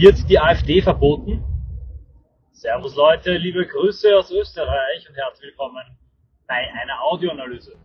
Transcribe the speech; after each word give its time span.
Wird 0.00 0.30
die 0.30 0.38
AfD 0.38 0.80
verboten? 0.80 1.44
Servus 2.52 2.96
Leute, 2.96 3.36
liebe 3.36 3.66
Grüße 3.66 4.16
aus 4.16 4.30
Österreich 4.30 5.06
und 5.06 5.14
herzlich 5.14 5.50
willkommen 5.50 5.84
bei 6.46 6.54
einer 6.54 7.02
Audioanalyse. 7.02 7.76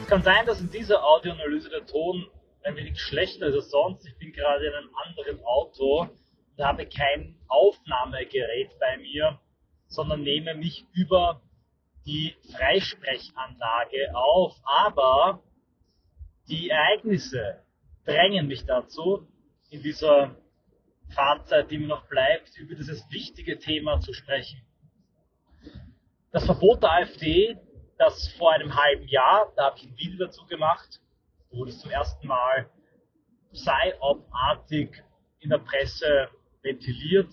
Es 0.00 0.06
kann 0.08 0.22
sein, 0.22 0.46
dass 0.46 0.62
in 0.62 0.70
dieser 0.70 1.04
Audioanalyse 1.04 1.68
der 1.68 1.84
Ton 1.84 2.24
ein 2.62 2.74
wenig 2.76 2.98
schlechter 2.98 3.48
ist 3.48 3.54
als 3.54 3.70
sonst. 3.70 4.06
Ich 4.06 4.16
bin 4.16 4.32
gerade 4.32 4.66
in 4.66 4.72
einem 4.72 4.90
anderen 4.94 5.44
Auto 5.44 6.08
und 6.56 6.64
habe 6.64 6.86
kein 6.86 7.36
Aufnahmegerät 7.48 8.70
bei 8.78 8.98
mir, 8.98 9.40
sondern 9.86 10.22
nehme 10.22 10.54
mich 10.54 10.86
über 10.92 11.42
die 12.04 12.34
Freisprechanlage 12.54 14.14
auf. 14.14 14.54
Aber 14.64 15.42
die 16.48 16.70
Ereignisse 16.70 17.62
drängen 18.04 18.46
mich 18.46 18.64
dazu, 18.64 19.28
in 19.70 19.82
dieser 19.82 20.36
Fahrzeit, 21.14 21.70
die 21.70 21.78
mir 21.78 21.88
noch 21.88 22.06
bleibt, 22.08 22.56
über 22.58 22.74
dieses 22.74 23.10
wichtige 23.10 23.58
Thema 23.58 24.00
zu 24.00 24.12
sprechen. 24.12 24.62
Das 26.30 26.44
Verbot 26.44 26.82
der 26.82 26.92
AfD, 26.92 27.58
das 27.98 28.28
vor 28.38 28.52
einem 28.52 28.74
halben 28.74 29.06
Jahr, 29.08 29.52
da 29.56 29.66
habe 29.66 29.78
ich 29.78 29.84
ein 29.84 29.96
Video 29.96 30.26
dazu 30.26 30.44
gemacht, 30.46 31.00
wurde 31.50 31.70
es 31.70 31.80
zum 31.80 31.90
ersten 31.90 32.26
Mal 32.26 32.70
psyop-artig 33.52 35.02
in 35.40 35.50
der 35.50 35.58
Presse 35.58 36.28
ventiliert. 36.62 37.32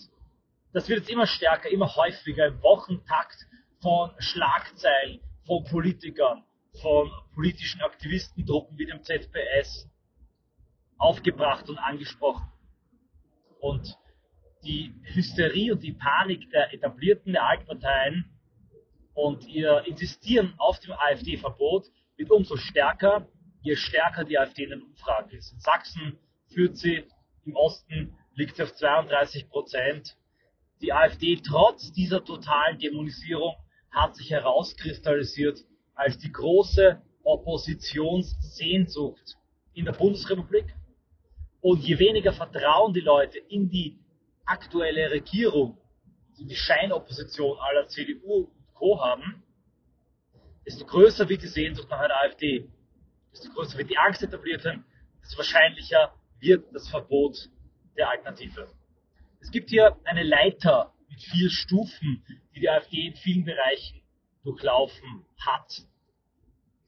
Das 0.74 0.88
wird 0.88 1.00
jetzt 1.00 1.10
immer 1.10 1.28
stärker, 1.28 1.70
immer 1.70 1.96
häufiger 1.96 2.48
im 2.48 2.62
Wochentakt 2.62 3.48
von 3.82 4.12
Schlagzeilen, 4.20 5.20
von 5.46 5.64
Politikern, 5.64 6.44
von 6.82 7.12
politischen 7.34 7.82
Aktivistengruppen 7.82 8.78
wie 8.78 8.86
dem 8.86 9.02
ZPS 9.04 9.90
aufgebracht 10.98 11.70
und 11.70 11.78
angesprochen. 11.78 12.52
Und 13.60 13.98
die 14.64 14.94
Hysterie 15.04 15.74
und 15.74 15.82
die 15.84 15.94
Panik 15.94 16.50
der 16.52 16.74
etablierten 16.74 17.34
der 17.34 17.46
Altparteien 17.46 18.26
und 19.14 19.48
ihr 19.48 19.84
Insistieren 19.88 20.54
auf 20.58 20.80
dem 20.80 20.92
AfD-Verbot 20.92 21.88
wird 22.18 22.32
umso 22.32 22.58
stärker, 22.58 23.28
je 23.62 23.76
stärker 23.76 24.26
die 24.26 24.38
AfD 24.38 24.64
in 24.64 24.72
den 24.72 24.82
Umfragen 24.82 25.32
ist. 25.32 25.54
In 25.54 25.60
Sachsen 25.60 26.20
führt 26.54 26.78
sie, 26.78 27.06
im 27.46 27.56
Osten 27.56 28.16
liegt 28.40 28.56
sie 28.56 28.64
auf 28.64 28.74
32 28.74 29.50
Prozent. 29.50 30.16
Die 30.82 30.92
AfD 30.94 31.40
trotz 31.46 31.92
dieser 31.92 32.24
totalen 32.24 32.80
Dämonisierung 32.80 33.58
hat 33.92 34.16
sich 34.16 34.32
herauskristallisiert 34.32 35.60
als 35.94 36.18
die 36.18 36.32
große 36.32 37.02
Oppositionssehnsucht 37.24 39.36
in 39.74 39.86
der 39.86 39.92
Bundesrepublik. 39.92 40.74
Und 41.62 41.84
je 41.84 42.00
weniger 42.00 42.32
Vertrauen 42.32 42.94
die 42.94 43.02
Leute 43.02 43.40
in 43.40 43.70
die 43.70 44.00
aktuelle 44.46 45.12
Regierung, 45.12 45.78
in 46.40 46.48
die 46.48 46.56
Scheinopposition 46.56 47.60
aller 47.60 47.90
CDU 47.90 48.46
und 48.46 48.74
Co. 48.74 49.02
haben, 49.02 49.44
desto 50.66 50.86
größer 50.86 51.28
wird 51.28 51.44
die 51.44 51.48
Sehnsucht 51.48 51.90
nach 51.90 52.00
einer 52.00 52.16
AfD 52.24 52.70
desto 53.32 53.52
größer 53.52 53.78
wird 53.78 53.90
die 53.90 53.98
Angst 53.98 54.24
etabliert 54.24 54.64
werden, 54.64 54.86
desto 55.22 55.38
wahrscheinlicher 55.38 56.14
wird 56.40 56.66
das 56.74 56.88
Verbot 56.88 57.50
der 58.00 58.10
Alternative. 58.10 58.68
Es 59.42 59.52
gibt 59.52 59.70
hier 59.70 59.98
eine 60.06 60.24
Leiter 60.24 60.94
mit 61.10 61.22
vier 61.22 61.50
Stufen, 61.50 62.24
die 62.56 62.62
die 62.62 62.70
AfD 62.70 63.08
in 63.08 63.16
vielen 63.16 63.46
Bereichen 63.46 64.02
durchlaufen 64.44 65.26
hat. 65.38 65.84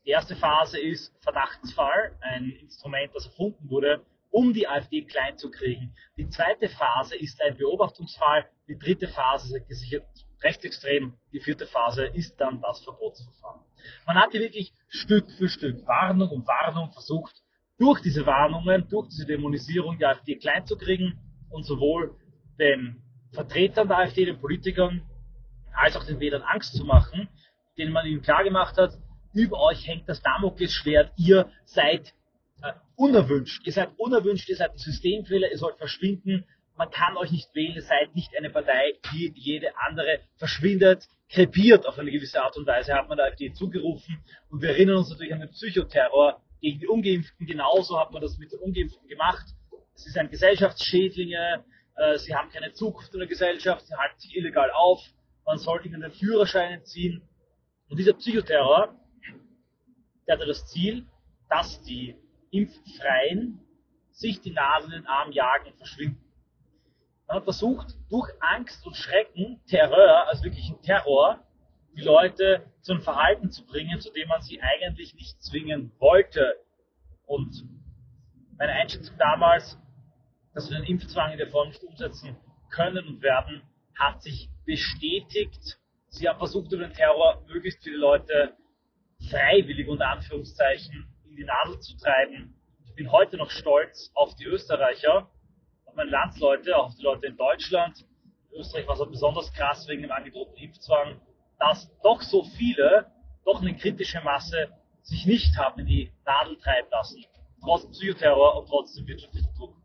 Die 0.06 0.10
erste 0.10 0.36
Phase 0.36 0.80
ist 0.80 1.14
Verdachtsfall, 1.22 2.18
ein 2.22 2.50
Instrument, 2.62 3.14
das 3.14 3.28
erfunden 3.28 3.70
wurde, 3.70 4.04
um 4.32 4.54
die 4.54 4.68
AfD 4.68 5.04
klein 5.04 5.38
zu 5.38 5.52
kriegen. 5.52 5.94
Die 6.18 6.30
zweite 6.30 6.70
Phase 6.70 7.16
ist 7.16 7.42
ein 7.42 7.58
Beobachtungsfall. 7.58 8.50
Die 8.68 8.80
dritte 8.80 9.10
Phase 9.10 9.58
ist 9.58 9.68
gesichert 9.68 10.06
rechtsextrem. 10.42 11.14
Die 11.34 11.40
vierte 11.40 11.68
Phase 11.68 12.06
ist 12.06 12.38
dann 12.38 12.62
das 12.62 12.84
Verbotsverfahren. 12.84 13.62
Man 14.08 14.18
hat 14.18 14.32
hier 14.32 14.42
wirklich 14.42 14.74
Stück 14.88 15.30
für 15.32 15.50
Stück 15.50 15.86
Warnung 15.86 16.30
um 16.30 16.48
Warnung 16.48 16.92
versucht, 16.94 17.36
durch 17.82 18.00
diese 18.02 18.28
Warnungen, 18.28 18.88
durch 18.90 19.10
diese 19.10 19.26
Dämonisierung 19.26 19.98
die 19.98 20.06
AfD 20.06 20.36
klein 20.36 20.68
zu 20.68 20.78
kriegen 20.78 21.18
und 21.50 21.64
sowohl 21.64 22.16
den 22.60 23.02
Vertretern 23.34 23.88
der 23.88 23.98
AfD, 23.98 24.26
den 24.26 24.40
Politikern, 24.40 25.02
als 25.74 25.98
auch 25.98 26.04
den 26.04 26.20
Wählern 26.20 26.44
Angst 26.44 26.76
zu 26.76 26.86
machen, 26.86 27.28
denen 27.80 27.92
man 27.92 28.06
ihnen 28.06 28.22
klargemacht 28.22 28.78
hat, 28.78 28.94
über 29.34 29.60
euch 29.62 29.88
hängt 29.88 30.08
das 30.08 30.22
Damoklesschwert, 30.22 31.12
ihr 31.18 31.50
seid 31.66 32.14
äh, 32.62 32.74
unerwünscht, 32.96 33.66
ihr 33.66 33.74
seid 33.74 33.90
unerwünscht, 33.98 34.48
ihr 34.50 34.58
seid 34.58 34.74
ein 34.74 34.78
Systemfehler, 34.78 35.50
ihr 35.50 35.58
sollt 35.58 35.78
verschwinden, 35.78 36.46
man 36.78 36.92
kann 36.92 37.18
euch 37.18 37.32
nicht 37.32 37.56
wählen, 37.56 37.74
ihr 37.74 37.82
seid 37.82 38.14
nicht 38.14 38.32
eine 38.38 38.52
Partei, 38.52 38.94
die 39.12 39.34
jede 39.36 39.76
andere 39.78 40.20
verschwindet, 40.36 41.08
krepiert 41.30 41.88
auf 41.88 41.98
eine 41.98 42.12
gewisse 42.12 42.44
Art 42.44 42.56
und 42.58 42.68
Weise, 42.68 42.94
hat 42.94 43.10
man 43.10 43.18
der 43.18 43.28
AfD 43.28 43.52
zugerufen. 43.54 44.24
Und 44.50 44.62
wir 44.62 44.70
erinnern 44.70 44.98
uns 44.98 45.10
natürlich 45.10 45.34
an 45.34 45.40
den 45.40 45.50
Psychoterror 45.50 46.44
gegen 46.62 46.80
die 46.80 46.88
Ungeimpften. 46.88 47.46
Genauso 47.46 48.00
hat 48.00 48.12
man 48.12 48.22
das 48.22 48.38
mit 48.38 48.52
den 48.52 48.60
Ungeimpften 48.60 49.08
gemacht. 49.08 49.46
Sie 49.96 50.10
sind 50.10 50.32
Gesellschaftsschädlinge, 50.32 51.66
äh, 51.96 52.18
sie 52.18 52.34
haben 52.34 52.50
keine 52.50 52.72
Zukunft 52.72 53.14
in 53.14 53.20
der 53.20 53.28
Gesellschaft, 53.28 53.86
sie 53.86 53.96
halten 53.96 54.20
sich 54.20 54.36
illegal 54.36 54.72
auf, 54.72 55.02
man 55.46 55.58
sollte 55.58 55.88
ihnen 55.88 56.02
den 56.02 56.12
Führerschein 56.12 56.74
entziehen. 56.74 57.22
Und 57.90 57.98
dieser 57.98 58.14
Psychoterror, 58.14 58.96
der 60.28 60.36
hatte 60.36 60.46
das 60.46 60.66
Ziel, 60.68 61.06
dass 61.50 61.82
die 61.84 62.16
Impffreien 62.52 63.60
sich 64.12 64.40
die 64.42 64.52
Nadel 64.52 64.94
in 64.94 65.02
den 65.02 65.08
Arm 65.08 65.32
jagen 65.32 65.68
und 65.68 65.78
verschwinden. 65.78 66.24
Man 67.28 67.38
hat 67.38 67.44
versucht, 67.44 67.96
durch 68.10 68.30
Angst 68.40 68.86
und 68.86 68.96
Schrecken, 68.96 69.62
Terror, 69.68 70.28
also 70.28 70.44
wirklich 70.44 70.70
ein 70.70 70.82
Terror, 70.82 71.46
die 71.96 72.02
Leute 72.02 72.66
zu 72.82 72.94
einem 72.94 73.02
Verhalten 73.02 73.52
zu 73.52 73.66
bringen, 73.66 74.00
zu 74.00 74.12
dem 74.12 74.28
man 74.28 74.42
sie 74.42 74.62
eigentlich 74.62 75.14
nicht 75.14 75.42
zwingen 75.42 75.92
wollte. 76.00 76.56
Und 77.26 77.64
meine 78.58 78.74
Einschätzung 78.74 79.18
damals, 79.18 79.78
dass 80.54 80.70
wir 80.70 80.78
den 80.78 80.88
Impfzwang 80.88 81.32
in 81.32 81.38
der 81.38 81.50
Form 81.50 81.70
nicht 81.70 81.84
umsetzen 81.84 82.38
können 82.70 83.08
und 83.08 83.22
werden, 83.22 83.62
hat 83.98 84.22
sich 84.22 84.50
bestätigt. 84.66 85.80
Sie 86.10 86.28
haben 86.28 86.40
versucht, 86.40 86.72
über 86.72 86.84
den 86.84 86.94
Terror 86.94 87.44
möglichst 87.48 87.84
viele 87.84 87.98
Leute 87.98 88.56
freiwillig 89.30 89.88
unter 89.88 90.08
Anführungszeichen 90.08 91.08
in 91.26 91.36
die 91.36 91.44
Nadel 91.44 91.80
zu 91.80 91.96
treiben. 91.98 92.56
Ich 92.86 92.96
bin 92.96 93.12
heute 93.12 93.38
noch 93.38 93.50
stolz 93.50 94.12
auf 94.14 94.36
die 94.36 94.46
Österreicher, 94.46 95.30
auf 95.86 95.96
meine 95.96 96.10
Landsleute, 96.10 96.76
auf 96.76 96.96
die 96.96 97.04
Leute 97.04 97.28
in 97.28 97.38
Deutschland. 97.38 98.06
In 98.52 98.60
Österreich 98.60 98.88
war 98.88 99.00
es 99.00 99.10
besonders 99.10 99.54
krass 99.54 99.88
wegen 99.88 100.02
dem 100.02 100.12
angedrohten 100.12 100.58
Impfzwang, 100.58 101.22
dass 101.62 101.96
doch 102.02 102.22
so 102.24 102.44
viele, 102.44 103.06
doch 103.46 103.62
eine 103.62 103.76
kritische 103.76 104.20
Masse, 104.22 104.70
sich 105.04 105.26
nicht 105.28 105.56
haben 105.58 105.80
in 105.82 105.86
die 105.86 106.12
Nadel 106.26 106.58
treiben 106.58 106.90
lassen, 106.92 107.24
trotz 107.64 107.88
Psychoterror 107.92 108.58
und 108.58 108.68
trotz 108.68 108.96
dem 108.96 109.08
wirtschaftlichen 109.08 109.54
Druck. 109.56 109.76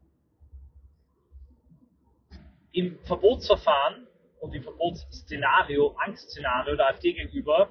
Im 2.73 2.99
Verbotsverfahren 3.05 4.07
und 4.41 4.55
im 4.55 4.63
Verbotsszenario, 4.63 5.95
Angstszenario 5.99 6.77
der 6.77 6.89
AfD 6.89 7.13
gegenüber, 7.13 7.71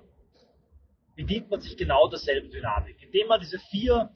bedient 1.16 1.50
man 1.50 1.62
sich 1.62 1.76
genau 1.76 2.08
derselben 2.08 2.52
Dynamik, 2.52 3.02
indem 3.02 3.28
man 3.28 3.40
diese 3.40 3.58
vier 3.72 4.12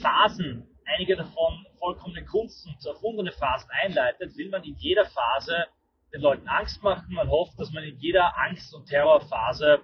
Phasen 0.00 0.66
einige 0.86 1.16
davon 1.16 1.66
vollkommene 1.78 2.24
Kunst 2.24 2.66
und 2.66 2.84
erfundene 2.86 3.32
Phasen 3.32 3.70
einleitet, 3.82 4.34
will 4.36 4.48
man 4.48 4.64
in 4.64 4.76
jeder 4.76 5.04
Phase 5.04 5.66
den 6.14 6.20
Leuten 6.20 6.46
Angst 6.48 6.82
machen. 6.82 7.12
Man 7.12 7.28
hofft, 7.28 7.58
dass 7.58 7.72
man 7.72 7.82
in 7.82 7.98
jeder 7.98 8.38
Angst- 8.38 8.72
und 8.72 8.86
Terrorphase 8.86 9.80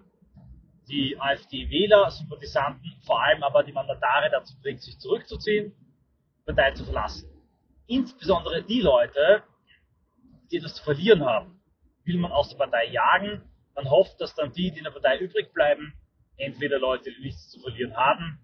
die 0.89 1.21
AfD-Wähler, 1.21 2.11
Sympathisanten, 2.11 2.93
vor 3.05 3.21
allem 3.21 3.43
aber 3.43 3.65
die 3.65 3.73
Mandatare 3.73 4.31
dazu 4.31 4.55
bringt, 4.61 4.81
sich 4.81 4.99
zurückzuziehen, 4.99 5.73
die 6.39 6.45
Partei 6.45 6.73
zu 6.73 6.85
verlassen. 6.85 7.29
Insbesondere 7.87 8.63
die 8.63 8.81
Leute, 8.81 9.43
die 10.51 10.59
etwas 10.59 10.77
zu 10.77 10.85
verlieren 10.85 11.25
haben, 11.25 11.61
will 12.05 12.19
man 12.19 12.33
aus 12.33 12.49
der 12.49 12.57
Partei 12.57 12.87
jagen. 12.87 13.43
Man 13.75 13.91
hofft, 13.91 14.21
dass 14.21 14.35
dann 14.35 14.53
die, 14.53 14.71
die 14.71 14.79
in 14.79 14.85
der 14.85 14.91
Partei 14.91 15.19
übrig 15.19 15.53
bleiben, 15.53 15.95
entweder 16.37 16.79
Leute, 16.79 17.13
die 17.13 17.21
nichts 17.21 17.51
zu 17.51 17.61
verlieren 17.61 17.97
haben, 17.97 18.39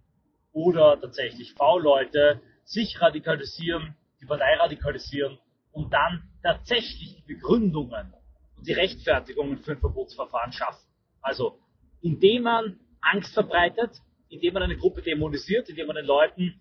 oder 0.53 1.01
tatsächlich 1.01 1.53
V-Leute 1.55 2.41
sich 2.65 3.01
radikalisieren, 3.01 3.97
die 4.21 4.27
Partei 4.27 4.57
radikalisieren 4.57 5.39
und 5.77 5.93
dann 5.93 6.23
tatsächlich 6.43 7.17
die 7.17 7.35
Begründungen 7.35 8.15
und 8.57 8.67
die 8.67 8.73
Rechtfertigungen 8.73 9.59
für 9.59 9.73
ein 9.73 9.79
Verbotsverfahren 9.79 10.51
schaffen. 10.51 10.89
Also 11.21 11.59
indem 12.01 12.45
man 12.45 12.81
Angst 13.03 13.35
verbreitet, 13.35 14.01
indem 14.31 14.55
man 14.55 14.63
eine 14.63 14.79
Gruppe 14.79 15.03
dämonisiert, 15.03 15.69
indem 15.69 15.89
man 15.89 15.97
den 15.97 16.07
Leuten 16.07 16.61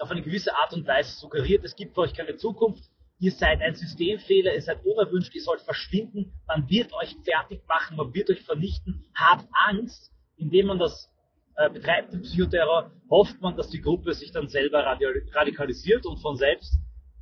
auf 0.00 0.10
eine 0.10 0.22
gewisse 0.22 0.56
Art 0.56 0.72
und 0.72 0.86
Weise 0.88 1.16
suggeriert, 1.16 1.64
es 1.64 1.76
gibt 1.76 1.94
für 1.94 2.00
euch 2.00 2.14
keine 2.14 2.36
Zukunft, 2.36 2.82
ihr 3.20 3.30
seid 3.30 3.60
ein 3.60 3.76
Systemfehler, 3.76 4.52
ihr 4.52 4.62
seid 4.62 4.84
unerwünscht, 4.84 5.34
ihr 5.36 5.42
sollt 5.42 5.60
verschwinden, 5.60 6.32
man 6.48 6.68
wird 6.68 6.92
euch 6.94 7.14
fertig 7.24 7.62
machen, 7.68 7.96
man 7.96 8.12
wird 8.12 8.28
euch 8.28 8.42
vernichten, 8.42 9.04
habt 9.14 9.46
Angst, 9.68 10.12
indem 10.36 10.66
man 10.66 10.80
das 10.80 11.08
äh, 11.54 11.70
betreibt, 11.70 12.12
den 12.12 12.22
Psychoterror, 12.22 12.90
hofft 13.08 13.40
man, 13.40 13.56
dass 13.56 13.70
die 13.70 13.80
Gruppe 13.80 14.14
sich 14.14 14.32
dann 14.32 14.48
selber 14.48 14.84
radikalisiert 14.84 16.06
und 16.06 16.18
von 16.18 16.36
selbst 16.36 16.74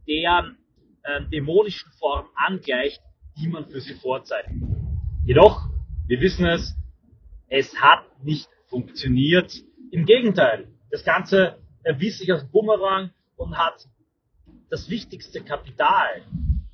der 0.06 0.56
äh, 1.06 1.25
dämonischen 1.31 1.91
Form 1.99 2.26
angleicht, 2.35 3.00
die 3.38 3.49
man 3.49 3.67
für 3.67 3.81
sie 3.81 3.94
vorzeigt. 3.94 4.50
Jedoch, 5.25 5.69
wir 6.06 6.20
wissen 6.20 6.47
es, 6.47 6.75
es 7.49 7.75
hat 7.81 8.05
nicht 8.23 8.49
funktioniert. 8.69 9.53
Im 9.91 10.05
Gegenteil, 10.05 10.69
das 10.91 11.05
Ganze 11.05 11.58
erwies 11.82 12.19
sich 12.19 12.32
als 12.32 12.50
Bumerang 12.50 13.11
und 13.37 13.56
hat 13.56 13.87
das 14.70 14.88
wichtigste 14.91 15.43
Kapital, 15.43 16.23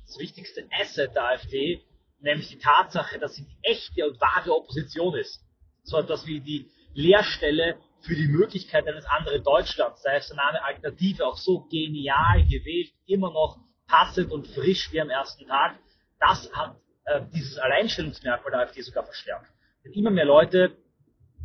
das 0.05 0.17
wichtigste 0.19 0.67
Asset 0.71 1.13
der 1.15 1.25
AfD, 1.25 1.81
nämlich 2.19 2.49
die 2.49 2.57
Tatsache, 2.57 3.19
dass 3.19 3.35
sie 3.35 3.43
die 3.43 3.57
echte 3.61 4.07
und 4.07 4.19
wahre 4.19 4.55
Opposition 4.55 5.15
ist. 5.15 5.43
So 5.83 5.97
etwas 5.97 6.25
wie 6.25 6.39
die 6.39 6.69
Leerstelle 6.93 7.77
für 8.01 8.15
die 8.15 8.27
Möglichkeit 8.27 8.87
eines 8.87 9.05
anderen 9.05 9.43
Deutschlands. 9.43 10.01
Da 10.03 10.13
ist 10.13 10.29
der 10.29 10.37
Name 10.37 10.63
Alternative 10.63 11.25
auch 11.25 11.37
so 11.37 11.67
genial 11.69 12.43
gewählt, 12.45 12.91
immer 13.05 13.31
noch 13.31 13.59
passend 13.87 14.31
und 14.31 14.47
frisch 14.47 14.91
wie 14.91 15.01
am 15.01 15.09
ersten 15.09 15.47
Tag. 15.47 15.77
Das 16.19 16.51
hat 16.53 16.77
äh, 17.05 17.21
dieses 17.33 17.57
Alleinstellungsmerkmal 17.57 18.51
der 18.51 18.59
AfD 18.61 18.81
sogar 18.81 19.03
verstärkt. 19.03 19.51
Denn 19.83 19.93
immer 19.93 20.11
mehr 20.11 20.25
Leute, 20.25 20.77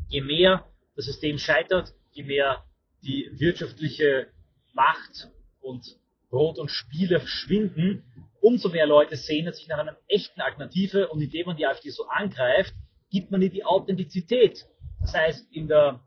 je 0.08 0.20
mehr 0.20 0.64
das 0.96 1.06
System 1.06 1.38
scheitert, 1.38 1.92
je 2.12 2.24
mehr 2.24 2.64
die 3.02 3.30
wirtschaftliche 3.34 4.28
Macht 4.72 5.28
und 5.60 5.84
Brot 6.30 6.58
und 6.58 6.70
Spiele 6.70 7.20
verschwinden, 7.20 8.04
umso 8.40 8.68
mehr 8.68 8.86
Leute 8.86 9.16
sehnen 9.16 9.52
sich 9.52 9.68
nach 9.68 9.78
einer 9.78 9.96
echten 10.08 10.40
Alternative 10.40 11.08
und 11.08 11.20
indem 11.20 11.46
man 11.46 11.56
die 11.56 11.66
AfD 11.66 11.90
so 11.90 12.06
angreift, 12.08 12.74
gibt 13.10 13.30
man 13.30 13.42
ihr 13.42 13.50
die 13.50 13.64
Authentizität. 13.64 14.66
Das 15.00 15.14
heißt, 15.14 15.52
in 15.52 15.68
der 15.68 16.00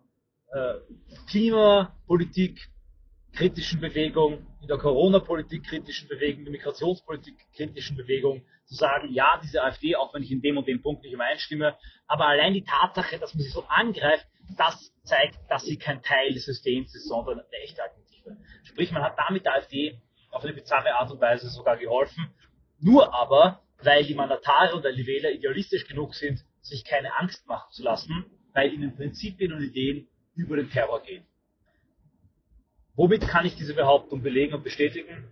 äh, 0.52 0.74
Klimapolitik 1.30 2.70
kritischen 3.34 3.80
Bewegung, 3.80 4.46
in 4.62 4.68
der 4.68 4.78
Corona-Politik 4.78 5.64
kritischen 5.64 6.08
Bewegung, 6.08 6.40
in 6.40 6.46
der 6.46 6.52
Migrationspolitik 6.52 7.36
kritischen 7.56 7.98
Bewegung, 7.98 8.44
zu 8.66 8.76
sagen, 8.76 9.12
ja, 9.12 9.40
diese 9.44 9.64
AfD, 9.64 9.96
auch 9.96 10.14
wenn 10.14 10.24
ich 10.24 10.32
in 10.32 10.42
dem 10.42 10.58
und 10.58 10.68
dem 10.68 10.82
Punkt 10.82 11.04
nicht 11.04 11.14
übereinstimme, 11.14 11.78
aber 12.08 12.28
allein 12.28 12.54
die 12.54 12.64
Tatsache, 12.64 13.20
dass 13.20 13.34
man 13.34 13.44
sie 13.44 13.50
so 13.50 13.64
angreift, 13.68 14.26
das 14.58 14.94
zeigt, 15.04 15.40
dass 15.50 15.64
sie 15.64 15.78
kein 15.78 16.02
Teil 16.02 16.34
des 16.34 16.46
Systems 16.46 16.94
ist, 16.96 17.08
sondern 17.08 17.40
eine 17.40 17.64
echte 17.64 17.82
Alternative. 17.82 18.38
Sprich, 18.64 18.92
man 18.92 19.04
hat 19.04 19.18
damit 19.18 19.46
der 19.46 19.56
AfD 19.56 20.00
auf 20.30 20.44
eine 20.44 20.54
bizarre 20.54 20.94
Art 20.96 21.12
und 21.12 21.22
Weise 21.22 21.50
sogar 21.50 21.78
geholfen, 21.78 22.34
nur 22.80 23.14
aber, 23.14 23.62
weil 23.84 24.06
die 24.06 24.16
Mandatare 24.16 24.76
und 24.76 24.86
die 24.86 25.08
Wähler 25.08 25.32
idealistisch 25.32 25.88
genug 25.88 26.14
sind, 26.16 26.44
sich 26.62 26.86
keine 26.86 27.18
Angst 27.18 27.48
machen 27.48 27.72
zu 27.72 27.84
lassen, 27.84 28.26
weil 28.54 28.74
ihnen 28.74 28.96
Prinzipien 28.96 29.54
und 29.54 29.64
Ideen 29.64 30.08
über 30.36 30.56
den 30.56 30.70
Terror 30.70 31.02
gehen. 31.02 31.26
Womit 32.96 33.28
kann 33.28 33.46
ich 33.46 33.56
diese 33.56 33.74
Behauptung 33.74 34.22
belegen 34.22 34.54
und 34.54 34.64
bestätigen? 34.64 35.32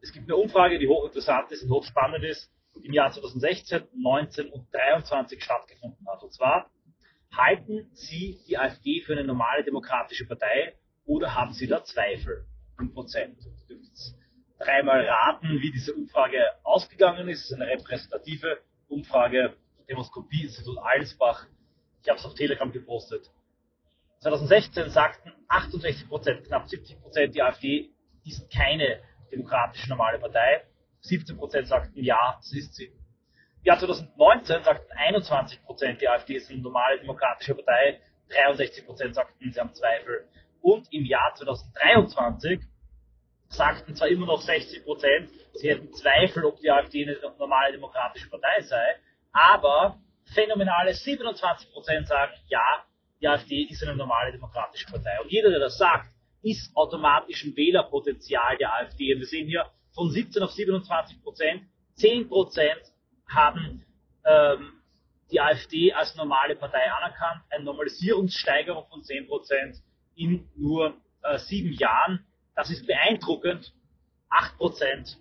Es 0.00 0.12
gibt 0.12 0.26
eine 0.26 0.36
Umfrage, 0.36 0.78
die 0.78 0.88
hochinteressant 0.88 1.52
ist 1.52 1.62
und 1.62 1.70
hochspannend 1.70 2.24
ist, 2.24 2.50
die 2.74 2.86
im 2.86 2.92
Jahr 2.92 3.12
2016, 3.12 3.82
19 3.94 4.50
und 4.50 4.66
23 4.72 5.42
stattgefunden 5.42 6.06
hat. 6.08 6.22
Und 6.22 6.32
zwar, 6.32 6.70
halten 7.30 7.88
Sie 7.92 8.40
die 8.48 8.58
AfD 8.58 9.00
für 9.00 9.12
eine 9.12 9.24
normale 9.24 9.62
demokratische 9.62 10.26
Partei 10.26 10.74
oder 11.04 11.34
haben 11.34 11.52
Sie 11.52 11.68
da 11.68 11.84
Zweifel? 11.84 12.46
5%. 12.78 13.36
Sie 13.38 13.66
dürfen 13.68 13.90
dreimal 14.58 15.06
raten, 15.06 15.60
wie 15.60 15.70
diese 15.70 15.94
Umfrage 15.94 16.38
ausgegangen 16.64 17.28
ist. 17.28 17.44
Es 17.44 17.50
ist 17.50 17.54
eine 17.54 17.68
repräsentative 17.68 18.58
Umfrage, 18.88 19.56
Demoskopie-Institut 19.88 20.78
Allensbach. 20.78 21.46
Ich 22.02 22.08
habe 22.08 22.18
es 22.18 22.24
auf 22.24 22.34
Telegram 22.34 22.72
gepostet. 22.72 23.30
2016 24.22 24.90
sagten 24.90 25.32
68 25.48 26.08
Prozent, 26.08 26.46
knapp 26.46 26.68
70 26.68 27.00
Prozent, 27.00 27.34
die 27.34 27.42
AfD 27.42 27.90
ist 28.24 28.48
keine 28.52 29.00
demokratische 29.32 29.88
normale 29.88 30.20
Partei. 30.20 30.62
17 31.00 31.36
Prozent 31.36 31.66
sagten 31.66 32.04
ja, 32.04 32.36
das 32.38 32.52
ist 32.52 32.74
sie. 32.74 32.86
Im 32.86 33.64
Jahr 33.64 33.78
2019 33.80 34.62
sagten 34.62 34.92
21 34.92 35.64
Prozent, 35.64 36.00
die 36.00 36.08
AfD 36.08 36.36
ist 36.36 36.50
eine 36.50 36.60
normale 36.60 37.00
demokratische 37.00 37.56
Partei. 37.56 38.00
63 38.28 38.86
Prozent 38.86 39.14
sagten, 39.16 39.50
sie 39.50 39.58
haben 39.58 39.74
Zweifel. 39.74 40.28
Und 40.60 40.92
im 40.92 41.04
Jahr 41.04 41.34
2023 41.34 42.60
sagten 43.48 43.96
zwar 43.96 44.06
immer 44.06 44.26
noch 44.26 44.40
60 44.40 44.84
Prozent, 44.84 45.30
sie 45.54 45.68
hätten 45.68 45.92
Zweifel, 45.94 46.44
ob 46.44 46.60
die 46.60 46.70
AfD 46.70 47.02
eine 47.02 47.18
normale 47.38 47.72
demokratische 47.72 48.30
Partei 48.30 48.62
sei, 48.62 48.96
aber 49.32 49.98
phänomenale 50.32 50.94
27 50.94 51.72
Prozent 51.72 52.06
sagen, 52.06 52.32
ja, 52.46 52.84
die 53.22 53.28
AfD 53.28 53.62
ist 53.70 53.82
eine 53.84 53.94
normale 53.94 54.32
demokratische 54.32 54.86
Partei. 54.86 55.20
Und 55.22 55.30
jeder, 55.30 55.50
der 55.50 55.60
das 55.60 55.78
sagt, 55.78 56.10
ist 56.42 56.76
automatisch 56.76 57.44
ein 57.44 57.56
Wählerpotenzial 57.56 58.56
der 58.58 58.74
AfD. 58.74 59.14
Und 59.14 59.20
wir 59.20 59.26
sehen 59.26 59.46
hier 59.46 59.70
von 59.94 60.10
17 60.10 60.42
auf 60.42 60.50
27 60.50 61.22
Prozent, 61.22 61.62
10 61.94 62.28
Prozent 62.28 62.82
haben 63.28 63.84
ähm, 64.24 64.72
die 65.30 65.40
AfD 65.40 65.92
als 65.92 66.16
normale 66.16 66.56
Partei 66.56 66.90
anerkannt, 66.90 67.42
eine 67.50 67.64
Normalisierungssteigerung 67.64 68.86
von 68.88 69.04
10 69.04 69.28
Prozent 69.28 69.76
in 70.16 70.48
nur 70.56 70.94
äh, 71.22 71.38
sieben 71.38 71.72
Jahren. 71.74 72.26
Das 72.56 72.70
ist 72.70 72.86
beeindruckend. 72.86 73.72
8 74.30 74.56
Prozent 74.56 75.16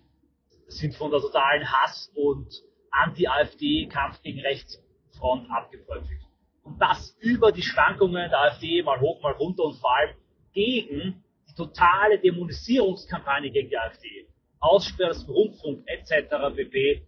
sind 0.68 0.96
von 0.96 1.12
der 1.12 1.22
totalen 1.22 1.72
Hass 1.72 2.12
und 2.16 2.50
Anti-AfD-Kampf 2.90 4.22
gegen 4.24 4.40
Rechtsfront 4.40 5.50
abgebröckelt 5.52 6.22
und 6.64 6.80
das 6.80 7.16
über 7.20 7.52
die 7.52 7.62
Schwankungen 7.62 8.30
der 8.30 8.40
AfD 8.40 8.82
mal 8.84 9.00
hoch, 9.00 9.22
mal 9.22 9.34
runter 9.34 9.64
und 9.64 9.76
vor 9.76 9.96
allem 9.96 10.16
gegen 10.54 11.24
die 11.48 11.56
totale 11.56 12.20
Dämonisierungskampagne 12.20 13.52
gegen 13.52 13.70
die 13.70 13.78
AfD, 13.78 14.28
Aussperren 14.60 15.14
des 15.14 15.28
Rundfunk 15.28 15.84
etc. 15.88 16.56
pp. 16.56 17.06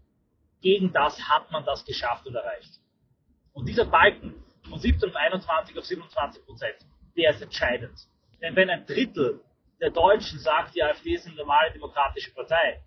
Gegen 0.62 0.92
das 0.92 1.20
hat 1.30 1.52
man 1.52 1.66
das 1.66 1.86
geschafft 1.86 2.26
und 2.26 2.36
erreicht. 2.36 2.80
Und 3.54 3.68
dieser 3.68 3.86
Balken 3.86 4.34
von 4.68 4.80
17 4.80 5.10
auf 5.10 5.16
21 5.16 5.78
auf 5.78 5.86
27 5.86 6.46
Prozent, 6.46 6.78
der 7.16 7.32
ist 7.32 7.42
entscheidend. 7.42 8.08
Denn 8.42 8.56
wenn 8.56 8.70
ein 8.70 8.86
Drittel 8.86 9.42
der 9.80 9.92
Deutschen 9.92 10.40
sagt, 10.40 10.76
die 10.76 10.84
AfD 10.84 11.14
ist 11.14 11.28
eine 11.28 11.36
normale 11.36 11.72
demokratische 11.72 12.34
Partei, 12.34 12.82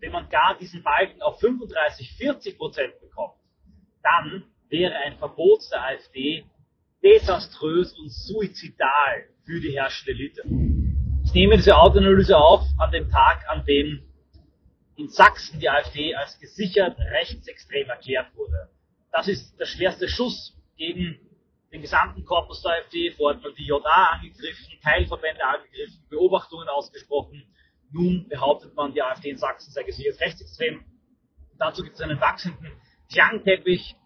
wenn 0.00 0.12
man 0.12 0.28
gar 0.28 0.58
diesen 0.58 0.82
Balken 0.82 1.22
auf 1.22 1.40
35, 1.40 2.12
40 2.16 2.58
Prozent 2.58 3.00
bekommt, 3.00 3.34
dann 4.02 4.44
wäre 4.68 4.94
ein 4.96 5.16
Verbot 5.18 5.60
der 5.70 5.84
AfD 5.84 6.44
desaströs 7.02 7.92
und 7.98 8.10
suizidal 8.10 9.28
für 9.44 9.60
die 9.60 9.72
herrschende 9.72 10.12
Elite. 10.12 10.42
Ich 11.24 11.34
nehme 11.34 11.56
diese 11.56 11.76
Autoanalyse 11.76 12.36
auf 12.36 12.64
an 12.78 12.90
dem 12.92 13.10
Tag, 13.10 13.44
an 13.48 13.64
dem 13.66 14.02
in 14.96 15.08
Sachsen 15.08 15.60
die 15.60 15.68
AfD 15.68 16.14
als 16.14 16.38
gesichert 16.38 16.98
rechtsextrem 16.98 17.88
erklärt 17.88 18.34
wurde. 18.36 18.70
Das 19.12 19.28
ist 19.28 19.58
der 19.58 19.66
schwerste 19.66 20.08
Schuss 20.08 20.56
gegen 20.76 21.18
den 21.72 21.82
gesamten 21.82 22.24
Korpus 22.24 22.62
der 22.62 22.72
AfD. 22.72 23.10
Vorher 23.10 23.36
hat 23.36 23.44
man 23.44 23.54
die 23.54 23.66
JA 23.66 24.12
angegriffen, 24.12 24.78
Teilverbände 24.82 25.44
angegriffen, 25.44 26.04
Beobachtungen 26.08 26.68
ausgesprochen. 26.68 27.44
Nun 27.90 28.28
behauptet 28.28 28.74
man, 28.74 28.92
die 28.92 29.02
AfD 29.02 29.30
in 29.30 29.36
Sachsen 29.36 29.72
sei 29.72 29.82
gesichert 29.82 30.20
rechtsextrem. 30.20 30.84
Dazu 31.58 31.82
gibt 31.82 31.96
es 31.96 32.00
einen 32.00 32.20
wachsenden 32.20 32.72
Klangteppich 33.12 33.96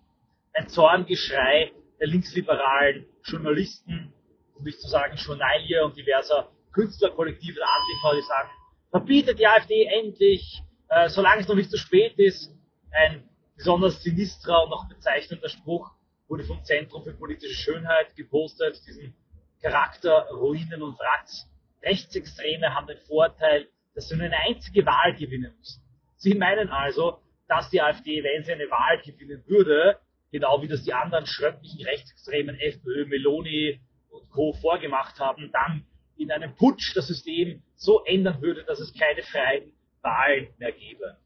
ein 0.59 0.69
Zorngeschrei 0.69 1.73
der 2.01 2.09
linksliberalen 2.09 3.07
Journalisten, 3.23 4.13
um 4.55 4.65
nicht 4.65 4.81
zu 4.81 4.89
sagen 4.89 5.17
Journalie 5.17 5.85
und 5.85 5.97
diverser 5.97 6.51
Künstlerkollektive 6.73 7.55
der 7.55 7.69
Antifa, 7.69 8.15
die 8.15 8.23
sagen, 8.23 8.51
verbietet 8.91 9.39
die 9.39 9.47
AfD 9.47 9.85
endlich, 9.85 10.63
äh, 10.89 11.09
solange 11.09 11.43
es 11.43 11.49
noch 11.49 11.55
nicht 11.55 11.71
zu 11.71 11.79
spät 11.79 12.19
ist. 12.19 12.53
Ein 12.91 13.29
besonders 13.57 14.03
sinistrer 14.03 14.65
und 14.65 14.71
noch 14.71 14.89
bezeichnender 14.89 15.49
Spruch 15.49 15.91
wurde 16.27 16.45
vom 16.45 16.63
Zentrum 16.65 17.05
für 17.05 17.13
politische 17.13 17.55
Schönheit 17.55 18.15
gepostet, 18.17 18.81
diesen 18.87 19.15
Charakter 19.63 20.29
Ruinen 20.31 20.83
und 20.83 20.99
Wracks. 20.99 21.49
Rechtsextreme 21.83 22.75
haben 22.75 22.87
den 22.87 22.99
Vorteil, 23.07 23.69
dass 23.95 24.09
sie 24.09 24.17
nur 24.17 24.27
eine 24.27 24.39
einzige 24.39 24.85
Wahl 24.85 25.15
gewinnen 25.15 25.55
müssen. 25.57 25.83
Sie 26.17 26.35
meinen 26.35 26.69
also, 26.71 27.21
dass 27.47 27.71
die 27.71 27.81
AfD, 27.81 28.23
wenn 28.23 28.45
sie 28.45 28.53
eine 28.53 28.71
Wahl 28.71 29.01
gewinnen 29.03 29.43
würde, 29.47 29.99
genau 30.31 30.63
wie 30.63 30.69
das 30.69 30.83
die 30.83 30.93
anderen 30.93 31.27
schröcklichen 31.27 31.85
rechtsextremen 31.85 32.57
FPÖ, 32.59 33.07
Meloni 33.07 33.81
und 34.11 34.29
Co. 34.31 34.53
vorgemacht 34.55 35.19
haben, 35.19 35.51
dann 35.53 35.87
in 36.17 36.31
einem 36.31 36.55
Putsch 36.57 36.95
das 36.95 37.07
System 37.07 37.63
so 37.77 38.05
ändern 38.05 38.43
würde, 38.43 38.65
dass 38.65 38.81
es 38.81 38.93
keine 38.93 39.23
freien 39.23 39.73
Wahlen 40.03 40.49
mehr 40.59 40.73
gäbe. 40.73 41.17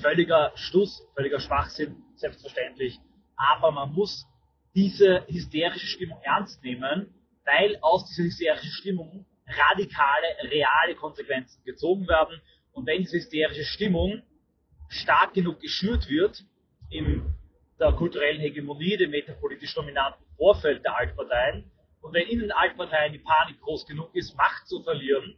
Völliger 0.00 0.52
Stuss, 0.54 1.06
völliger 1.14 1.40
Schwachsinn, 1.40 1.96
selbstverständlich. 2.16 2.98
Aber 3.36 3.70
man 3.70 3.92
muss 3.92 4.26
diese 4.74 5.26
hysterische 5.26 5.86
Stimmung 5.86 6.20
ernst 6.22 6.62
nehmen, 6.62 7.12
weil 7.44 7.78
aus 7.80 8.06
dieser 8.08 8.24
hysterischen 8.24 8.70
Stimmung 8.70 9.26
radikale, 9.46 10.26
reale 10.50 10.94
Konsequenzen 10.94 11.62
gezogen 11.64 12.06
werden. 12.06 12.40
Und 12.72 12.86
wenn 12.86 13.02
diese 13.02 13.16
hysterische 13.16 13.64
Stimmung 13.64 14.22
stark 14.88 15.34
genug 15.34 15.60
geschürt 15.60 16.08
wird 16.08 16.44
in 16.90 17.34
der 17.80 17.92
kulturellen 17.92 18.40
Hegemonie, 18.40 18.96
dem 18.96 19.10
metapolitisch 19.10 19.74
dominanten 19.74 20.24
Vorfeld 20.36 20.84
der 20.84 20.96
Altparteien, 20.96 21.70
und 22.02 22.14
wenn 22.14 22.28
in 22.28 22.40
den 22.40 22.52
Altparteien 22.52 23.12
die 23.12 23.18
Panik 23.18 23.60
groß 23.60 23.86
genug 23.86 24.14
ist, 24.14 24.36
Macht 24.36 24.66
zu 24.66 24.82
verlieren 24.82 25.36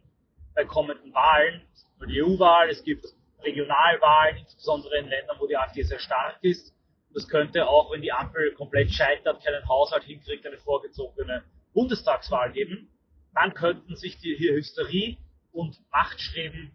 bei 0.55 0.63
kommenden 0.65 1.13
Wahlen, 1.13 1.61
die 2.07 2.21
EU-Wahl, 2.21 2.69
es 2.69 2.83
gibt 2.83 3.05
Regionalwahlen, 3.41 4.37
insbesondere 4.37 4.97
in 4.97 5.07
Ländern, 5.07 5.37
wo 5.39 5.47
die 5.47 5.57
AfD 5.57 5.83
sehr 5.83 5.99
stark 5.99 6.37
ist. 6.41 6.73
Das 7.13 7.27
könnte 7.27 7.67
auch, 7.67 7.91
wenn 7.91 8.01
die 8.01 8.11
Ampel 8.11 8.53
komplett 8.53 8.91
scheitert, 8.91 9.43
keinen 9.43 9.67
Haushalt 9.67 10.03
hinkriegt, 10.03 10.45
eine 10.45 10.57
vorgezogene 10.57 11.43
Bundestagswahl 11.73 12.51
geben. 12.51 12.89
Dann 13.33 13.53
könnten 13.53 13.95
sich 13.95 14.17
die 14.19 14.35
hier 14.35 14.53
Hysterie 14.53 15.17
und 15.51 15.79
Machtstreben 15.91 16.71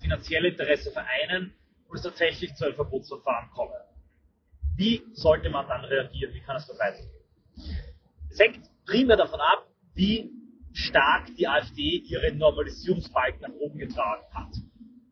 finanzielle 0.00 0.48
Interesse 0.48 0.90
vereinen 0.90 1.54
und 1.88 1.96
es 1.96 2.02
tatsächlich 2.02 2.54
zu 2.54 2.64
einem 2.64 2.74
Verbotsverfahren 2.74 3.50
kommen. 3.50 3.72
Wie 4.76 5.02
sollte 5.12 5.50
man 5.50 5.68
dann 5.68 5.84
reagieren? 5.84 6.34
Wie 6.34 6.40
kann 6.40 6.56
es 6.56 6.66
da 6.66 6.74
weitergehen? 6.78 7.10
Es 8.30 8.40
hängt 8.40 8.60
primär 8.86 9.16
davon 9.16 9.40
ab, 9.40 9.68
wie 9.94 10.30
stark 10.72 11.26
die 11.36 11.46
AfD 11.46 11.98
ihren 11.98 12.38
Normalisierungsbalken 12.38 13.42
nach 13.42 13.54
oben 13.60 13.78
getragen 13.78 14.24
hat. 14.34 14.52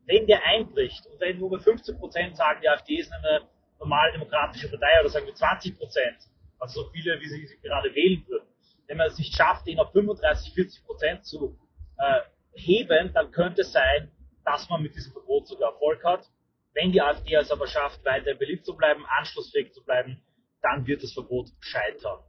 Wenn 0.07 0.27
der 0.27 0.45
einbricht 0.45 1.07
und 1.07 1.21
wenn 1.21 1.39
nur 1.39 1.59
15 1.59 1.99
Prozent 1.99 2.37
sagen, 2.37 2.61
die 2.63 2.69
AfD 2.69 2.97
ist 2.97 3.13
eine 3.13 3.43
normale 3.79 4.13
demokratische 4.13 4.69
Partei 4.69 5.01
oder 5.01 5.11
sagen 5.11 5.27
wir 5.27 5.35
20 5.35 5.79
Prozent, 5.79 6.17
also 6.59 6.83
so 6.83 6.91
viele, 6.91 7.21
wie 7.21 7.29
sie, 7.29 7.47
sie 7.47 7.61
gerade 7.61 7.95
wählen 7.95 8.25
würden, 8.27 8.47
wenn 8.89 8.97
man 8.97 9.07
es 9.07 9.19
nicht 9.19 9.35
schafft, 9.35 9.67
den 9.67 9.79
auf 9.79 9.93
35, 9.93 10.53
40 10.55 10.85
Prozent 10.85 11.25
zu 11.25 11.57
äh, 11.99 12.21
heben, 12.55 13.13
dann 13.13 13.31
könnte 13.31 13.63
es 13.63 13.73
sein, 13.73 14.11
dass 14.45 14.69
man 14.69 14.83
mit 14.83 14.95
diesem 14.95 15.13
Verbot 15.13 15.47
sogar 15.47 15.73
Erfolg 15.73 16.05
hat. 16.05 16.29
Wenn 16.75 16.93
die 16.93 17.03
AfD 17.03 17.35
es 17.35 17.51
aber 17.51 17.67
schafft, 17.67 18.05
weiter 18.05 18.35
beliebt 18.35 18.65
zu 18.65 18.77
bleiben, 18.77 19.05
anschlussfähig 19.07 19.73
zu 19.73 19.85
bleiben, 19.85 20.23
dann 20.63 20.87
wird 20.87 21.03
das 21.03 21.13
Verbot 21.13 21.49
scheitern. 21.61 22.21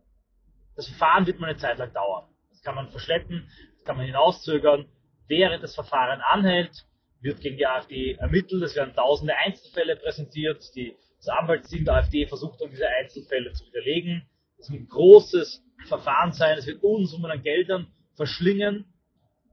Das 0.75 0.87
Verfahren 0.87 1.25
wird 1.25 1.39
mal 1.39 1.51
eine 1.51 1.57
Zeit 1.57 1.77
lang 1.77 1.93
dauern. 1.93 2.27
Das 2.49 2.61
kann 2.61 2.75
man 2.75 2.89
verschleppen, 2.89 3.49
das 3.75 3.83
kann 3.85 3.97
man 3.97 4.05
hinauszögern. 4.05 4.87
Während 5.27 5.63
das 5.63 5.75
Verfahren 5.75 6.21
anhält, 6.21 6.85
wird 7.21 7.39
gegen 7.39 7.57
die 7.57 7.65
AfD 7.65 8.13
ermittelt. 8.13 8.61
Es 8.63 8.75
werden 8.75 8.93
tausende 8.93 9.35
Einzelfälle 9.37 9.95
präsentiert. 9.95 10.63
Die, 10.75 10.95
das 11.17 11.29
Anwaltsteam 11.29 11.85
der 11.85 11.95
AfD 11.95 12.27
versucht 12.27 12.59
dann 12.59 12.69
diese 12.69 12.87
Einzelfälle 12.87 13.53
zu 13.53 13.65
widerlegen. 13.67 14.27
Es 14.57 14.69
wird 14.69 14.81
ein 14.81 14.89
großes 14.89 15.63
Verfahren 15.87 16.33
sein. 16.33 16.57
Es 16.57 16.67
wird 16.67 16.83
Unsummen 16.83 17.31
an 17.31 17.41
Geldern 17.41 17.87
verschlingen. 18.15 18.85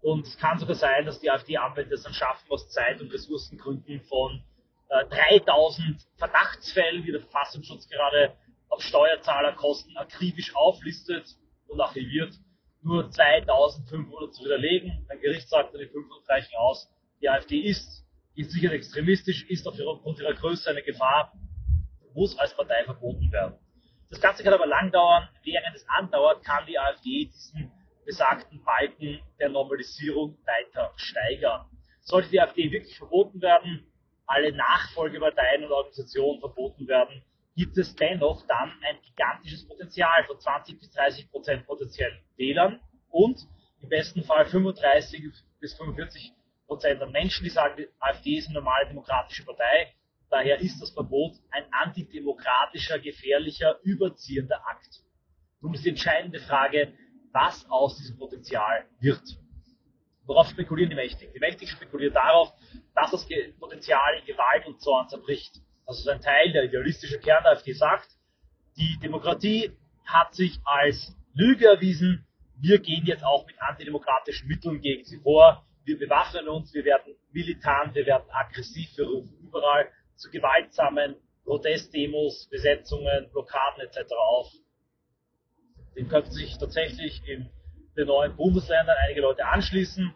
Und 0.03 0.27
es 0.27 0.37
kann 0.39 0.59
sogar 0.59 0.75
sein, 0.75 1.05
dass 1.05 1.21
die 1.21 1.31
AfD-Anwälte 1.31 1.95
es 1.95 2.03
dann 2.03 2.15
schaffen, 2.15 2.51
aus 2.51 2.69
Zeit- 2.71 3.01
und 3.01 3.13
Ressourcengründen 3.13 4.01
von 4.03 4.43
äh, 4.91 5.07
3000 5.07 6.07
Verdachtsfällen, 6.17 7.05
die 7.05 7.13
der 7.13 7.21
Verfassungsschutz 7.21 7.89
gerade 7.89 8.37
auf 8.69 8.83
Steuerzahlerkosten 8.83 9.97
akribisch 9.97 10.55
auflistet 10.55 11.37
und 11.69 11.81
archiviert, 11.81 12.35
nur 12.83 13.11
2500 13.11 14.35
zu 14.35 14.45
widerlegen. 14.45 15.07
Ein 15.09 15.21
Gericht 15.21 15.49
sagt, 15.49 15.75
die 15.75 15.87
500 15.87 16.29
reichen 16.29 16.57
aus. 16.57 16.89
Die 17.21 17.29
AfD 17.29 17.61
ist, 17.61 18.05
ist 18.35 18.53
sicher 18.53 18.73
extremistisch, 18.73 19.45
ist 19.49 19.67
aufgrund 19.67 20.19
ihrer 20.19 20.35
Größe 20.35 20.71
eine 20.71 20.83
Gefahr, 20.83 21.33
muss 22.15 22.39
als 22.39 22.55
Partei 22.55 22.85
verboten 22.85 23.31
werden. 23.31 23.59
Das 24.09 24.21
Ganze 24.21 24.43
kann 24.43 24.55
aber 24.55 24.67
lang 24.67 24.91
dauern. 24.91 25.29
Während 25.45 25.77
es 25.77 25.87
andauert, 25.89 26.45
kann 26.45 26.67
die 26.67 26.79
AfD 26.79 27.27
diesen 27.27 27.71
besagten 28.05 28.65
Balken 28.65 29.21
der 29.39 29.51
Normalisierung 29.51 30.37
weiter 30.45 30.93
steigern. 30.97 31.67
Sollte 32.01 32.31
die 32.31 32.41
AfD 32.41 32.73
wirklich 32.73 32.97
verboten 32.97 33.41
werden, 33.41 33.90
alle 34.31 34.53
Nachfolgeparteien 34.53 35.65
und 35.65 35.73
Organisationen 35.73 36.41
verboten 36.41 36.87
werden, 36.87 37.23
gibt 37.57 37.77
es 37.79 37.95
dennoch 37.97 38.47
dann 38.47 38.73
ein 38.89 38.97
gigantisches 39.03 39.67
Potenzial 39.67 40.25
von 40.27 40.39
20 40.39 40.79
bis 40.79 40.91
30 40.93 41.31
Prozent 41.31 41.67
potenziellen 41.67 42.19
Wählern 42.37 42.81
und 43.09 43.41
im 43.81 43.89
besten 43.89 44.23
Fall 44.23 44.47
35 44.47 45.33
bis 45.59 45.75
45 45.75 46.33
Prozent 46.67 47.03
an 47.03 47.11
Menschen, 47.11 47.43
die 47.43 47.51
sagen, 47.51 47.75
die 47.77 47.89
AfD 47.99 48.37
ist 48.37 48.49
eine 48.49 48.61
normale 48.61 48.87
demokratische 48.87 49.45
Partei. 49.45 49.95
Daher 50.31 50.61
ist 50.61 50.81
das 50.81 50.93
Verbot 50.93 51.33
ein 51.51 51.65
antidemokratischer, 51.73 53.01
gefährlicher, 53.01 53.81
überziehender 53.83 54.65
Akt. 54.69 55.03
Nun 55.61 55.75
ist 55.75 55.85
die 55.85 55.91
entscheidende 55.91 56.39
Frage, 56.39 56.93
was 57.33 57.69
aus 57.69 57.97
diesem 57.97 58.17
Potenzial 58.17 58.87
wird. 59.01 59.40
Worauf 60.27 60.49
spekulieren 60.49 60.91
die 60.91 60.97
Mächtigen? 60.97 61.33
Die 61.33 61.41
Mächtigen 61.41 61.69
spekulieren 61.69 62.15
darauf, 62.15 62.53
dass 62.95 63.11
das 63.11 63.27
Potenzial 63.59 64.19
in 64.19 64.27
Gewalt 64.27 64.67
und 64.67 64.81
Zorn 64.81 65.09
zerbricht. 65.09 65.61
Das 65.87 65.99
ist 65.99 66.09
ein 66.09 66.21
Teil 66.21 66.53
der 66.53 66.65
idealistische 66.65 67.19
Kern 67.19 67.43
der 67.43 67.53
AfD 67.53 67.73
sagt, 67.73 68.09
die 68.77 68.99
Demokratie 69.03 69.73
hat 70.05 70.35
sich 70.35 70.59
als 70.65 71.17
Lüge 71.35 71.67
erwiesen. 71.67 72.27
Wir 72.61 72.79
gehen 72.79 73.07
jetzt 73.07 73.25
auch 73.25 73.47
mit 73.47 73.61
antidemokratischen 73.61 74.47
Mitteln 74.49 74.81
gegen 74.81 75.05
sie 75.05 75.19
vor. 75.19 75.67
Wir 75.85 75.99
bewaffnen 75.99 76.49
uns, 76.49 76.73
wir 76.75 76.85
werden 76.85 77.15
militant, 77.33 77.95
wir 77.95 78.07
werden 78.07 78.31
aggressiv, 78.31 78.97
wir 78.97 79.07
rufen 79.07 79.37
überall 79.43 79.89
zu 80.17 80.31
gewaltsamen 80.31 81.17
Protestdemos, 81.45 82.49
Besetzungen, 82.51 83.31
Blockaden 83.33 83.83
etc. 83.83 84.13
auf. 84.13 84.53
Dem 85.97 86.09
könnten 86.09 86.31
sich 86.31 86.57
tatsächlich 86.59 87.23
in 87.27 87.51
den 88.01 88.09
neuen 88.09 88.37
Bundesländern 88.37 88.97
einige 89.05 89.21
Leute 89.21 89.47
anschließen. 89.47 90.13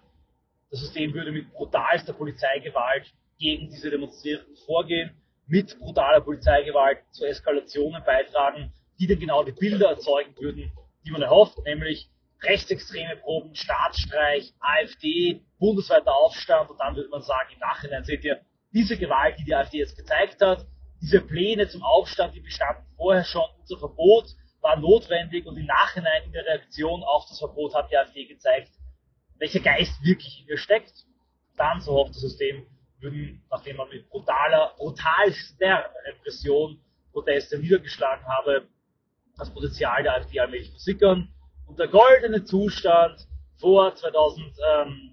Das 0.71 0.81
System 0.81 1.15
würde 1.15 1.33
mit 1.33 1.53
brutalster 1.53 2.13
Polizeigewalt 2.13 3.13
gegen 3.39 3.69
diese 3.69 3.91
Demonstrierenden 3.91 4.57
vorgehen 4.67 5.21
mit 5.47 5.79
brutaler 5.79 6.21
Polizeigewalt 6.21 6.99
zu 7.11 7.25
Eskalationen 7.25 8.03
beitragen, 8.05 8.73
die 8.99 9.07
dann 9.07 9.19
genau 9.19 9.43
die 9.45 9.53
Bilder 9.53 9.91
erzeugen 9.91 10.35
würden, 10.39 10.73
die 11.05 11.11
man 11.11 11.23
erhofft, 11.23 11.59
nämlich 11.65 12.09
rechtsextreme 12.43 13.17
Proben, 13.17 13.55
Staatsstreich, 13.55 14.53
AfD, 14.61 15.43
bundesweiter 15.59 16.15
Aufstand 16.15 16.71
und 16.71 16.79
dann 16.79 16.97
würde 16.97 17.09
man 17.09 17.23
sagen, 17.23 17.51
im 17.53 17.59
Nachhinein 17.59 18.05
seht 18.05 18.25
ihr, 18.25 18.41
diese 18.73 18.97
Gewalt, 18.97 19.39
die 19.39 19.45
die 19.45 19.55
AfD 19.55 19.79
jetzt 19.79 19.97
gezeigt 19.97 20.41
hat, 20.41 20.67
diese 21.01 21.21
Pläne 21.21 21.69
zum 21.69 21.83
Aufstand, 21.83 22.35
die 22.35 22.41
bestanden 22.41 22.85
vorher 22.97 23.25
schon, 23.25 23.45
unser 23.61 23.79
Verbot 23.79 24.35
war 24.65 24.77
notwendig 24.77 25.47
und 25.47 25.59
im 25.59 25.67
Nachhinein 25.67 26.25
in 26.25 26.33
der 26.33 26.47
Reaktion 26.47 27.03
auf 27.05 27.27
das 27.29 27.39
Verbot 27.39 27.75
hat 27.75 27.91
die 27.91 27.99
AfD 27.99 28.25
gezeigt, 28.25 28.71
welcher 29.39 29.61
Geist 29.61 30.03
wirklich 30.03 30.41
in 30.41 30.49
ihr 30.49 30.57
steckt. 30.57 31.05
Dann, 31.57 31.83
so 31.83 31.93
hofft 31.93 32.15
das 32.15 32.23
System, 32.23 32.67
würden, 32.99 33.45
nachdem 33.51 33.77
man 33.77 33.91
mit 33.91 34.09
brutaler, 34.09 34.73
brutalster 34.79 35.91
Repression 36.07 36.81
Proteste 37.13 37.59
niedergeschlagen 37.59 38.27
habe, 38.27 38.67
das 39.37 39.53
Potenzial 39.53 40.03
der 40.03 40.15
AfD 40.15 40.41
allmählich 40.41 40.71
versickern. 40.71 41.29
Und 41.67 41.79
der 41.79 41.89
goldene 41.89 42.45
Zustand 42.45 43.29
vor 43.59 43.95
2008, 43.95 45.05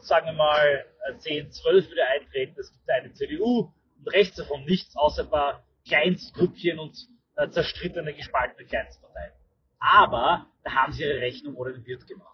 sagen 0.00 0.26
wir 0.26 0.32
mal 0.32 0.84
10, 1.18 1.50
12 1.50 1.88
würde 1.88 2.06
eintreten. 2.06 2.54
Es 2.58 2.72
gibt 2.72 2.88
eine 2.88 3.12
CDU 3.12 3.72
und 3.98 4.12
rechts 4.12 4.36
davon 4.36 4.64
nichts 4.64 4.96
außer 4.96 5.24
ein 5.24 5.30
paar 5.30 5.64
Kleinstgrüppchen 5.86 6.78
und 6.78 6.96
äh, 7.36 7.48
zerstrittene, 7.50 8.14
gespaltene 8.14 8.66
Kleinstparteien. 8.66 9.32
Aber 9.78 10.46
da 10.62 10.72
haben 10.72 10.92
sie 10.92 11.02
ihre 11.02 11.20
Rechnung 11.20 11.56
oder 11.56 11.72
den 11.72 11.84
Wirt 11.86 12.06
gemacht. 12.06 12.30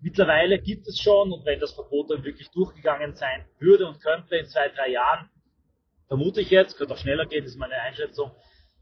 Mittlerweile 0.00 0.58
gibt 0.58 0.86
es 0.86 1.00
schon, 1.00 1.32
und 1.32 1.44
wenn 1.46 1.58
das 1.60 1.72
Verbot 1.72 2.10
dann 2.10 2.24
wirklich 2.24 2.50
durchgegangen 2.50 3.14
sein 3.14 3.46
würde 3.58 3.86
und 3.86 4.00
könnte 4.00 4.36
in 4.36 4.46
zwei, 4.46 4.68
drei 4.68 4.90
Jahren, 4.90 5.30
vermute 6.08 6.42
ich 6.42 6.50
jetzt, 6.50 6.76
könnte 6.76 6.94
auch 6.94 6.98
schneller 6.98 7.26
gehen, 7.26 7.44
ist 7.44 7.56
meine 7.56 7.74
Einschätzung, 7.74 8.30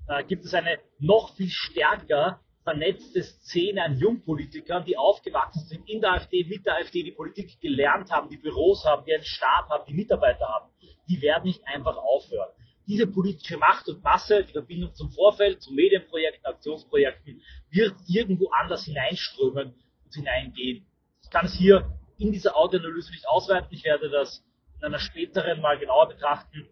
äh, 0.08 0.24
gibt 0.24 0.44
es 0.44 0.52
eine 0.52 0.78
noch 0.98 1.34
viel 1.36 1.50
stärker 1.50 2.40
vernetzte 2.64 3.22
Szene 3.22 3.82
an 3.82 3.98
Jungpolitikern, 3.98 4.84
die 4.84 4.96
aufgewachsen 4.96 5.64
sind 5.66 5.88
in 5.88 6.00
der 6.00 6.12
AfD, 6.12 6.44
mit 6.44 6.64
der 6.66 6.76
AfD, 6.76 7.02
die 7.02 7.12
Politik 7.12 7.60
gelernt 7.60 8.10
haben, 8.10 8.28
die 8.28 8.36
Büros 8.36 8.84
haben, 8.84 9.04
die 9.04 9.14
einen 9.14 9.24
Stab 9.24 9.68
haben, 9.68 9.84
die 9.88 9.94
Mitarbeiter 9.94 10.48
haben. 10.48 10.70
Die 11.08 11.20
werden 11.22 11.44
nicht 11.44 11.66
einfach 11.66 11.96
aufhören. 11.96 12.50
Diese 12.86 13.06
politische 13.06 13.56
Macht 13.58 13.88
und 13.88 14.02
Masse, 14.02 14.44
die 14.44 14.52
Verbindung 14.52 14.94
zum 14.94 15.10
Vorfeld, 15.10 15.62
zu 15.62 15.72
Medienprojekten, 15.72 16.44
Aktionsprojekten, 16.44 17.40
wird 17.70 17.94
irgendwo 18.08 18.48
anders 18.50 18.84
hineinströmen 18.84 19.74
und 20.04 20.14
hineingehen 20.14 20.86
kann 21.32 21.46
es 21.46 21.54
hier 21.54 21.90
in 22.18 22.30
dieser 22.30 22.56
Audioanalyse 22.56 23.10
nicht 23.10 23.26
ausweiten. 23.26 23.68
Ich 23.70 23.84
werde 23.84 24.10
das 24.10 24.44
in 24.78 24.84
einer 24.84 24.98
späteren 24.98 25.60
mal 25.60 25.78
genauer 25.78 26.08
betrachten. 26.08 26.68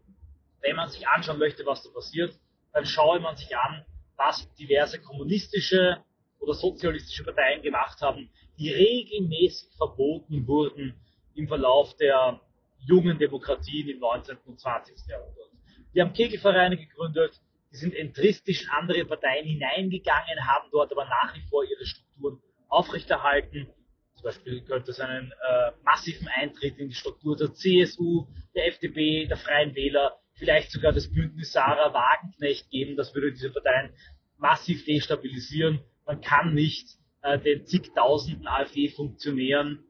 Wenn 0.61 0.77
man 0.77 0.91
sich 0.91 1.09
anschauen 1.09 1.39
möchte, 1.39 1.65
was 1.65 1.83
da 1.83 1.91
passiert, 1.91 2.39
dann 2.73 2.85
schaue 2.85 3.19
man 3.21 3.37
sich 3.37 3.57
an, 3.57 3.85
was 4.17 4.53
diverse 4.55 5.01
kommunistische 5.01 6.05
oder 6.39 6.55
sozialistische 6.55 7.25
Parteien 7.25 7.63
gemacht 7.63 8.01
haben, 8.03 8.31
die 8.59 8.71
regelmäßig 8.71 9.71
verboten 9.77 10.47
wurden 10.47 10.95
im 11.35 11.49
Verlauf 11.49 11.97
der 11.97 12.41
jungen 12.87 13.19
Demokratien 13.19 13.89
im 13.89 13.99
19. 13.99 14.37
und 14.45 14.61
20. 14.61 15.07
Jahrhundert. 15.07 15.50
Die 15.95 16.01
haben 16.01 16.13
Kegelvereine 16.13 16.77
gegründet, 16.77 17.41
die 17.73 17.77
sind 17.77 17.95
entristisch 17.95 18.63
in 18.63 18.69
andere 18.71 19.05
Parteien 19.05 19.47
hineingegangen, 19.47 20.47
haben 20.47 20.69
dort 20.71 20.93
aber 20.93 21.05
nach 21.05 21.35
wie 21.35 21.43
vor 21.49 21.65
ihre 21.65 21.85
Strukturen 21.85 22.41
aufrechterhalten 22.69 23.69
Zum 24.15 24.25
Beispiel 24.25 24.61
könnte 24.63 24.91
es 24.91 25.01
einen 25.01 25.33
äh, 25.33 25.73
massiven 25.83 26.29
Eintritt 26.29 26.79
in 26.79 26.89
die 26.89 26.95
Struktur 26.95 27.37
der 27.37 27.53
CSU, 27.53 28.27
der 28.55 28.69
FDP, 28.69 29.27
der 29.27 29.37
Freien 29.37 29.75
Wähler, 29.75 30.19
vielleicht 30.35 30.71
sogar 30.71 30.93
das 30.93 31.11
Bündnis 31.11 31.53
Sarah 31.53 31.93
Wagenknecht 31.93 32.71
geben. 32.71 32.97
Das 32.97 33.15
würde 33.15 33.33
diese 33.33 33.51
Parteien 33.51 33.93
massiv 34.37 34.85
destabilisieren. 34.85 35.81
Man 36.07 36.21
kann 36.21 36.55
nicht 36.55 36.99
äh, 37.23 37.39
den 37.39 37.67
zigtausenden 37.67 38.47
AfD-Funktionären 38.47 39.85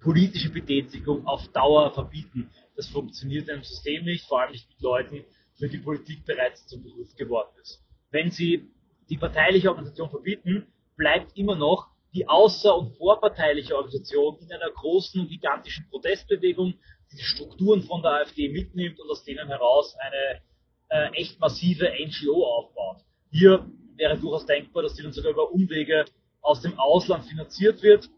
politische 0.00 0.50
Betätigung 0.50 1.26
auf 1.26 1.46
Dauer 1.48 1.92
verbieten. 1.92 2.50
Das 2.80 2.88
funktioniert 2.88 3.46
in 3.48 3.56
einem 3.56 3.62
System 3.62 4.06
nicht, 4.06 4.24
vor 4.24 4.40
allem 4.40 4.52
nicht 4.52 4.66
mit 4.70 4.80
Leuten, 4.80 5.22
für 5.58 5.68
die 5.68 5.76
Politik 5.76 6.24
bereits 6.24 6.66
zum 6.66 6.82
Beruf 6.82 7.14
geworden 7.14 7.50
ist. 7.60 7.84
Wenn 8.10 8.30
Sie 8.30 8.70
die 9.10 9.18
parteiliche 9.18 9.68
Organisation 9.68 10.08
verbieten, 10.08 10.66
bleibt 10.96 11.36
immer 11.36 11.56
noch 11.56 11.88
die 12.14 12.26
außer- 12.26 12.74
und 12.74 12.96
vorparteiliche 12.96 13.76
Organisation 13.76 14.38
in 14.40 14.50
einer 14.50 14.70
großen 14.70 15.20
und 15.20 15.28
gigantischen 15.28 15.90
Protestbewegung, 15.90 16.72
die 17.12 17.16
die 17.16 17.22
Strukturen 17.22 17.82
von 17.82 18.00
der 18.00 18.12
AfD 18.12 18.48
mitnimmt 18.48 18.98
und 18.98 19.10
aus 19.10 19.24
denen 19.24 19.46
heraus 19.48 19.94
eine 19.98 20.40
äh, 20.88 21.20
echt 21.20 21.38
massive 21.38 21.84
NGO 21.84 22.46
aufbaut. 22.46 23.04
Hier 23.30 23.70
wäre 23.96 24.16
durchaus 24.16 24.46
denkbar, 24.46 24.84
dass 24.84 24.94
die 24.94 25.02
dann 25.02 25.12
sogar 25.12 25.32
über 25.32 25.52
Umwege 25.52 26.06
aus 26.40 26.62
dem 26.62 26.78
Ausland 26.78 27.26
finanziert 27.26 27.82
wird, 27.82 28.08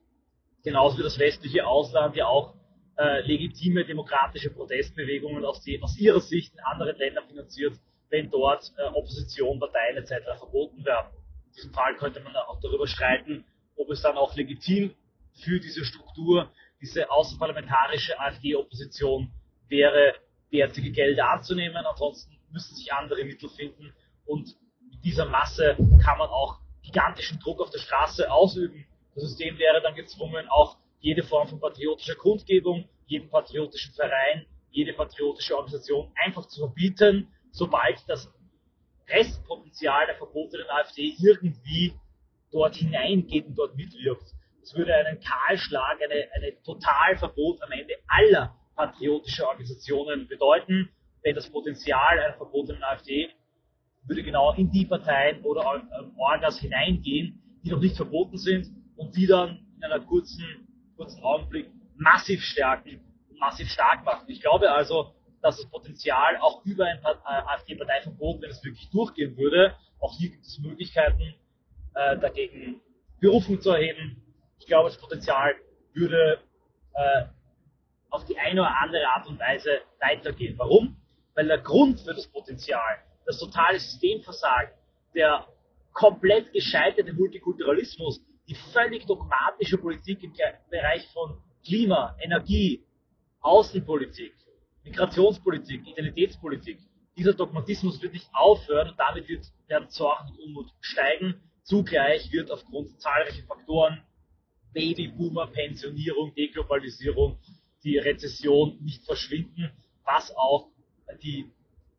genauso 0.63 0.99
wie 0.99 1.03
das 1.03 1.19
westliche 1.19 1.67
Ausland 1.67 2.15
ja 2.15 2.29
auch 2.29 2.55
äh, 2.99 3.21
legitime 3.23 3.85
demokratische 3.85 4.51
Protestbewegungen 4.51 5.45
aus, 5.45 5.63
die, 5.63 5.81
aus 5.83 5.97
ihrer 5.99 6.21
Sicht 6.21 6.55
in 6.55 6.61
anderen 6.61 6.97
Ländern 6.97 7.27
finanziert, 7.27 7.75
wenn 8.11 8.31
dort 8.31 8.73
äh, 8.77 8.83
Opposition, 8.89 9.59
Parteien 9.59 9.97
etc. 9.97 10.39
verboten 10.39 10.85
werden. 10.85 11.09
In 11.47 11.53
diesem 11.53 11.73
Fall 11.73 11.97
könnte 11.97 12.21
man 12.21 12.35
auch 12.37 12.61
darüber 12.61 12.87
streiten, 12.87 13.45
ob 13.77 13.91
es 13.91 14.03
dann 14.03 14.17
auch 14.17 14.37
legitim 14.37 14.95
für 15.35 15.59
diese 15.59 15.85
Struktur, 15.85 16.51
diese 16.81 17.11
außerparlamentarische 17.11 18.19
AfD-Opposition 18.21 19.31
wäre, 19.69 20.15
derartige 20.53 20.91
Gelder 20.91 21.31
anzunehmen. 21.31 21.85
Ansonsten 21.87 22.39
müssen 22.51 22.75
sich 22.75 22.93
andere 22.93 23.25
Mittel 23.25 23.49
finden 23.49 23.93
und 24.27 24.55
mit 24.91 25.05
dieser 25.05 25.25
Masse 25.25 25.77
kann 26.05 26.19
man 26.19 26.29
auch 26.29 26.61
gigantischen 26.83 27.39
Druck 27.41 27.61
auf 27.61 27.71
der 27.71 27.79
Straße 27.79 28.31
ausüben. 28.31 28.87
Das 29.15 29.25
System 29.25 29.59
wäre 29.59 29.81
dann 29.81 29.95
gezwungen, 29.95 30.47
auch 30.49 30.77
jede 31.03 31.23
Form 31.23 31.49
von 31.49 31.61
patriotischer 31.61 32.15
Kundgebung, 32.15 32.89
jeden 33.07 33.29
patriotischen 33.29 33.93
Verein, 33.93 34.47
jede 34.71 34.95
patriotische 34.95 35.55
Organisation 35.55 36.11
einfach 36.25 36.47
zu 36.47 36.61
verbieten, 36.61 37.29
sobald 37.51 38.03
das 38.09 38.33
Restpotenzial 39.09 40.07
der 40.07 40.17
verbotenen 40.17 40.67
AfD 40.71 41.15
irgendwie 41.21 41.93
dort 42.51 42.77
hineingeht 42.77 43.47
und 43.47 43.57
dort 43.57 43.77
mitwirkt. 43.77 44.33
Das 44.61 44.75
würde 44.75 44.95
einen 44.95 45.21
Kahlschlag, 45.21 45.99
eine, 46.01 46.29
eine 46.35 46.63
Totalverbot 46.63 47.61
am 47.63 47.73
Ende 47.73 47.95
aller 48.07 48.57
patriotischer 48.77 49.49
Organisationen 49.49 50.29
bedeuten, 50.29 50.89
denn 51.25 51.35
das 51.35 51.51
Potenzial 51.51 52.19
einer 52.19 52.35
verbotenen 52.35 52.83
AfD 52.83 53.29
würde 54.07 54.23
genau 54.23 54.55
in 54.55 54.71
die 54.71 54.87
Parteien 54.87 55.43
oder 55.43 55.83
Orgas 56.17 56.61
hineingehen, 56.61 57.61
die 57.65 57.71
noch 57.71 57.81
nicht 57.81 57.97
verboten 57.97 58.39
sind 58.39 58.69
und 58.97 59.17
die 59.17 59.27
dann 59.27 59.67
in 59.77 59.85
einer 59.85 60.01
kurzen, 60.01 60.69
kurzen 61.03 61.23
Augenblick 61.23 61.71
massiv 61.97 62.43
stärken 62.43 63.01
massiv 63.43 63.69
stark 63.71 64.05
machen. 64.05 64.25
Ich 64.29 64.41
glaube 64.41 64.71
also, 64.71 65.15
dass 65.43 65.57
das 65.57 65.69
Potenzial 65.69 66.37
auch 66.37 66.65
über 66.65 66.87
ein 66.87 66.99
äh, 66.99 67.27
AfD-Parteiverbot, 67.27 68.41
wenn 68.41 68.51
es 68.51 68.63
wirklich 68.63 68.89
durchgehen 68.91 69.37
würde, 69.37 69.75
auch 69.99 70.17
hier 70.17 70.31
gibt 70.31 70.45
es 70.45 70.61
Möglichkeiten, 70.61 71.35
äh, 71.95 72.17
dagegen 72.19 72.81
Berufung 73.21 73.61
zu 73.61 73.71
erheben. 73.71 74.23
Ich 74.61 74.67
glaube, 74.67 74.91
das 74.91 74.99
Potenzial 74.99 75.57
würde 75.93 76.39
äh, 76.95 77.25
auf 78.11 78.25
die 78.27 78.39
eine 78.39 78.61
oder 78.61 78.81
andere 78.81 79.09
Art 79.09 79.27
und 79.27 79.41
Weise 79.41 79.81
weitergehen. 80.01 80.57
Warum? 80.57 80.97
Weil 81.35 81.49
der 81.49 81.59
Grund 81.59 81.99
für 82.01 82.15
das 82.15 82.29
Potenzial, 82.29 82.99
das 83.27 83.41
totale 83.41 83.81
Systemversagen, 83.81 84.71
der 85.17 85.49
komplett 85.93 86.53
gescheiterte 86.53 87.13
Multikulturalismus, 87.13 88.21
die 88.49 88.55
völlig 88.73 89.07
dogmatische 89.07 89.79
Politik 89.79 90.23
im 90.23 90.33
Bereich 90.71 91.07
von 91.13 91.43
Klima, 91.65 92.17
Energie, 92.21 92.85
Außenpolitik, 93.41 94.35
Migrationspolitik, 94.85 95.87
Identitätspolitik, 95.87 96.79
dieser 97.17 97.35
Dogmatismus 97.35 98.01
wird 98.01 98.15
nicht 98.15 98.29
aufhören 98.33 98.91
und 98.91 98.99
damit 98.99 99.29
wird, 99.29 99.47
werden 99.67 99.89
Zorn 99.91 100.29
und 100.31 100.39
Unmut 100.41 100.71
steigen. 100.81 101.41
Zugleich 101.63 102.33
wird 102.33 102.51
aufgrund 102.51 103.01
zahlreicher 103.01 103.45
Faktoren 103.45 104.03
Babyboomer, 104.73 105.49
Pensionierung, 105.49 106.35
Deglobalisierung, 106.35 107.39
die 107.85 107.99
Rezession 107.99 108.79
nicht 108.81 109.05
verschwinden, 109.05 109.71
was 110.05 110.35
auch 110.35 110.71
die 111.23 111.51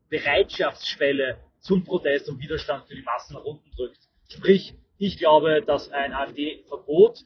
Bereitschaftsschwelle 0.09 1.37
zum 1.59 1.83
Protest 1.83 2.29
und 2.29 2.39
Widerstand 2.39 2.87
für 2.87 2.95
die 2.95 3.03
Massen 3.03 3.33
nach 3.35 3.43
unten 3.43 3.69
drückt. 3.71 3.99
Sprich, 4.27 4.73
ich 5.05 5.17
glaube, 5.17 5.61
dass 5.61 5.91
ein 5.91 6.13
AfD-Verbot 6.13 7.25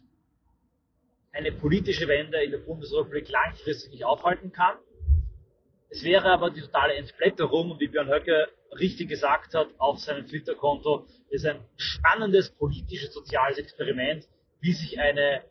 eine 1.32 1.52
politische 1.52 2.08
Wende 2.08 2.42
in 2.42 2.50
der 2.50 2.58
Bundesrepublik 2.58 3.30
langfristig 3.30 3.92
nicht 3.92 4.04
aufhalten 4.04 4.52
kann. 4.52 4.78
Es 5.90 6.04
wäre 6.04 6.32
aber 6.32 6.50
die 6.50 6.62
totale 6.62 6.96
Entblätterung, 6.96 7.72
und 7.72 7.80
wie 7.80 7.88
Björn 7.88 8.10
Höcke 8.10 8.48
richtig 8.80 9.10
gesagt 9.10 9.54
hat 9.54 9.68
auf 9.78 10.00
seinem 10.00 10.26
Twitter-Konto, 10.26 11.06
ist 11.30 11.46
ein 11.46 11.64
spannendes 11.76 12.50
politisches, 12.50 13.14
soziales 13.14 13.60
Experiment, 13.60 14.28
wie 14.60 14.74
sich 14.74 15.00
eine 15.00 15.44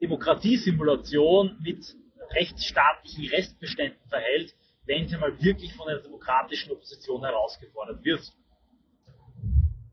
Demokratiesimulation 0.00 1.58
mit 1.62 1.84
rechtsstaatlichen 2.30 3.28
Restbeständen 3.28 4.08
verhält, 4.08 4.54
wenn 4.86 5.06
sie 5.06 5.18
mal 5.18 5.38
wirklich 5.42 5.74
von 5.74 5.86
einer 5.86 6.00
demokratischen 6.00 6.72
Opposition 6.72 7.22
herausgefordert 7.22 8.02
wird. 8.02 8.32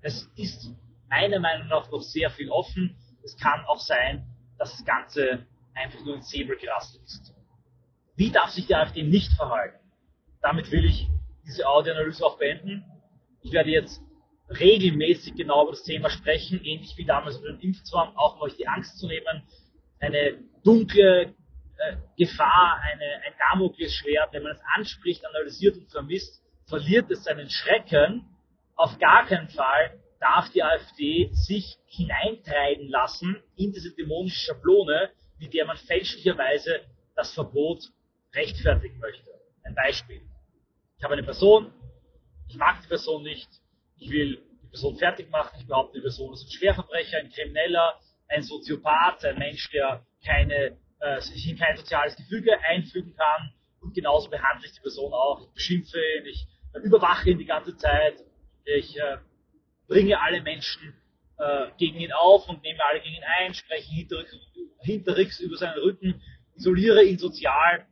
Es 0.02 0.24
ist 0.38 0.72
meiner 1.10 1.40
Meinung 1.40 1.68
nach 1.68 1.90
noch 1.92 2.02
sehr 2.02 2.30
viel 2.30 2.50
offen. 2.50 2.96
Es 3.24 3.38
kann 3.38 3.66
auch 3.66 3.80
sein, 3.80 4.26
dass 4.58 4.72
das 4.72 4.86
Ganze 4.86 5.46
einfach 5.74 6.04
nur 6.06 6.16
ein 6.16 6.22
Säbelgras 6.22 6.96
ist. 7.04 7.34
Wie 8.16 8.32
darf 8.32 8.50
sich 8.50 8.68
die 8.68 8.76
AfD 8.76 9.04
nicht 9.04 9.32
verhalten? 9.34 9.80
Damit 10.42 10.72
will 10.72 10.86
ich 10.86 11.08
diese 11.46 11.68
Audioanalyse 11.68 12.26
auch 12.26 12.38
beenden. 12.38 12.86
Ich 13.42 13.52
werde 13.52 13.70
jetzt 13.70 14.02
regelmäßig 14.50 15.36
genau 15.36 15.64
über 15.64 15.72
das 15.72 15.84
Thema 15.84 16.10
sprechen, 16.10 16.64
ähnlich 16.64 16.98
wie 16.98 17.06
damals 17.06 17.38
über 17.38 17.52
den 17.52 17.60
Impfzwang, 17.62 18.16
auch 18.16 18.36
um 18.36 18.42
euch 18.42 18.56
die 18.56 18.68
Angst 18.68 18.98
zu 19.00 19.08
nehmen. 19.08 19.44
Eine 20.00 20.40
dunkle 20.64 21.34
äh, 21.78 21.96
Gefahr, 22.18 22.80
eine, 22.82 23.06
ein 23.26 23.34
Damoklesschwert, 23.52 24.34
wenn 24.34 24.44
man 24.44 24.54
es 24.54 24.62
anspricht, 24.76 25.26
analysiert 25.26 25.78
und 25.78 25.90
vermisst, 25.92 26.42
verliert 26.68 27.10
es 27.12 27.24
seinen 27.24 27.50
Schrecken. 27.50 28.26
Auf 28.76 28.98
gar 29.00 29.26
keinen 29.26 29.50
Fall 29.50 30.00
darf 30.20 30.50
die 30.52 30.64
AfD 30.64 31.30
sich 31.32 31.78
hineintreiben 31.86 32.90
lassen 32.90 33.42
in 33.56 33.72
diese 33.72 33.94
dämonische 33.96 34.48
Schablone, 34.48 35.12
mit 35.40 35.54
der 35.54 35.66
man 35.66 35.78
fälschlicherweise 35.78 36.82
das 37.16 37.34
Verbot 37.34 37.84
rechtfertigen 38.34 39.00
möchte. 39.00 39.30
Ein 39.64 39.76
Beispiel. 39.76 40.22
Ich 40.98 41.04
habe 41.04 41.14
eine 41.14 41.24
Person, 41.24 41.72
ich 42.48 42.58
mag 42.58 42.82
die 42.82 42.88
Person 42.88 43.24
nicht, 43.24 43.50
ich 43.98 44.10
will 44.10 44.42
die 44.62 44.68
Person 44.68 44.98
fertig 44.98 45.30
machen, 45.30 45.58
ich 45.60 45.68
behaupte, 45.68 45.98
die 45.98 46.02
Person 46.02 46.34
ist 46.34 46.46
ein 46.46 46.52
Schwerverbrecher, 46.52 47.20
ein 47.20 47.30
Krimineller, 47.30 48.00
ein 48.28 48.44
Soziopath, 48.44 49.24
ein 49.26 49.40
Mensch, 49.40 49.70
der 49.72 50.06
keine, 50.26 50.78
äh, 51.00 51.22
sich 51.22 51.50
in 51.50 51.58
kein 51.58 51.78
soziales 51.78 52.16
Gefüge 52.16 52.60
einfügen 52.68 53.16
kann 53.16 53.54
und 53.82 53.94
genauso 53.94 54.30
behandle 54.30 54.68
ich 54.68 54.74
die 54.74 54.82
Person 54.82 55.14
auch. 55.14 55.42
Ich 55.42 55.54
beschimpfe 55.54 55.98
ihn, 55.98 56.26
ich 56.26 56.48
überwache 56.84 57.30
ihn 57.30 57.38
die 57.38 57.46
ganze 57.46 57.76
Zeit, 57.78 58.16
ich 58.66 58.98
äh, 58.98 59.18
bringe 59.90 60.22
alle 60.22 60.42
Menschen 60.42 60.94
äh, 61.38 61.68
gegen 61.78 62.00
ihn 62.00 62.14
auf 62.14 62.48
und 62.48 62.64
nehme 62.64 62.80
alle 62.86 63.02
gegen 63.02 63.16
ihn 63.16 63.24
ein, 63.24 63.54
spreche 63.54 63.92
hinterrücks, 64.82 65.40
über 65.42 65.58
seinen 65.58 65.80
Rücken, 65.80 66.22
isoliere 66.56 67.04
ihn 67.04 67.18
sozial, 67.18 67.86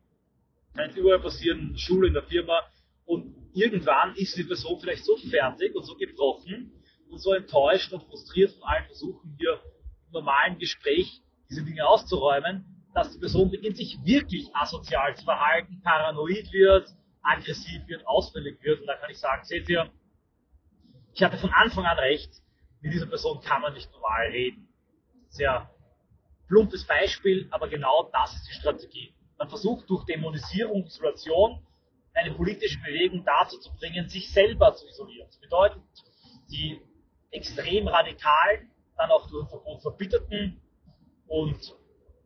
kann 0.75 0.95
überall 0.95 1.19
passieren, 1.19 1.77
Schule, 1.77 2.07
in 2.07 2.13
der 2.13 2.23
Firma. 2.23 2.61
Und 3.05 3.35
irgendwann 3.53 4.15
ist 4.15 4.37
die 4.37 4.43
Person 4.43 4.79
vielleicht 4.79 5.03
so 5.03 5.17
fertig 5.17 5.75
und 5.75 5.83
so 5.83 5.95
gebrochen 5.95 6.71
und 7.09 7.19
so 7.19 7.33
enttäuscht 7.33 7.91
und 7.91 8.03
frustriert 8.03 8.51
von 8.51 8.63
allen 8.63 8.85
Versuchen 8.85 9.35
hier 9.37 9.59
im 10.07 10.13
normalen 10.13 10.59
Gespräch 10.59 11.21
diese 11.49 11.63
Dinge 11.63 11.85
auszuräumen, 11.87 12.65
dass 12.93 13.11
die 13.13 13.19
Person 13.19 13.49
beginnt 13.49 13.77
sich 13.77 13.97
wirklich 14.03 14.49
asozial 14.53 15.15
zu 15.15 15.23
verhalten, 15.23 15.81
paranoid 15.83 16.51
wird, 16.51 16.89
aggressiv 17.21 17.87
wird, 17.87 18.05
ausfällig 18.05 18.61
wird. 18.61 18.81
Und 18.81 18.87
da 18.87 18.95
kann 18.95 19.09
ich 19.09 19.17
sagen, 19.17 19.43
seht 19.45 19.67
ihr, 19.69 19.89
ich 21.17 21.23
hatte 21.23 21.39
von 21.39 21.51
Anfang 21.51 21.83
an 21.83 21.97
recht, 21.97 22.29
mit 22.79 22.93
dieser 22.93 23.07
Person 23.07 23.41
kann 23.41 23.63
man 23.63 23.73
nicht 23.73 23.91
normal 23.91 24.27
reden. 24.27 24.69
Sehr 25.29 25.67
plumpes 26.47 26.85
Beispiel, 26.85 27.47
aber 27.49 27.67
genau 27.69 28.07
das 28.13 28.35
ist 28.35 28.47
die 28.47 28.53
Strategie. 28.53 29.15
Man 29.39 29.49
versucht 29.49 29.89
durch 29.89 30.05
Dämonisierung, 30.05 30.85
Isolation, 30.85 31.65
eine 32.13 32.35
politische 32.35 32.77
Bewegung 32.81 33.25
dazu 33.25 33.57
zu 33.57 33.75
bringen, 33.77 34.07
sich 34.07 34.31
selber 34.31 34.75
zu 34.75 34.87
isolieren. 34.87 35.27
Das 35.27 35.39
bedeutet, 35.39 35.81
die 36.51 36.79
extrem 37.31 37.87
radikalen, 37.87 38.69
dann 38.95 39.09
auch 39.09 39.27
durch 39.27 39.49
Verbot 39.49 39.81
verbitterten 39.81 40.61
und 41.25 41.75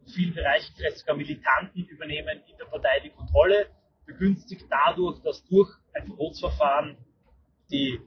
in 0.06 0.12
vielen 0.12 0.34
Bereichen 0.34 0.73
vielleicht 0.75 0.97
sogar 0.97 1.15
Militanten 1.15 1.86
übernehmen 1.86 2.41
in 2.45 2.58
der 2.58 2.65
Partei 2.65 2.99
die 2.99 3.12
Kontrolle, 3.12 3.69
begünstigt 4.06 4.65
dadurch, 4.69 5.21
dass 5.21 5.45
durch 5.45 5.69
ein 5.93 6.08
Verbotsverfahren 6.08 6.97
die 7.71 8.01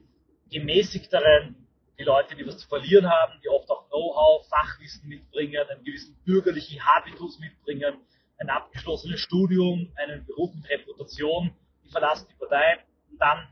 gemäßigteren, 0.55 1.55
die 1.99 2.03
Leute, 2.03 2.35
die 2.35 2.47
was 2.47 2.57
zu 2.57 2.67
verlieren 2.67 3.09
haben, 3.09 3.33
die 3.43 3.49
oft 3.49 3.69
auch 3.69 3.87
Know-how, 3.89 4.47
Fachwissen 4.47 5.07
mitbringen, 5.07 5.65
einen 5.69 5.83
gewissen 5.83 6.15
bürgerlichen 6.25 6.79
Habitus 6.85 7.39
mitbringen, 7.39 7.95
ein 8.37 8.49
abgeschlossenes 8.49 9.19
Studium, 9.19 9.91
einen 9.95 10.25
Beruf 10.25 10.53
mit 10.53 10.69
Reputation, 10.69 11.51
die 11.83 11.89
verlassen 11.89 12.27
die 12.31 12.35
Partei 12.39 12.79
und 13.11 13.19
dann 13.19 13.47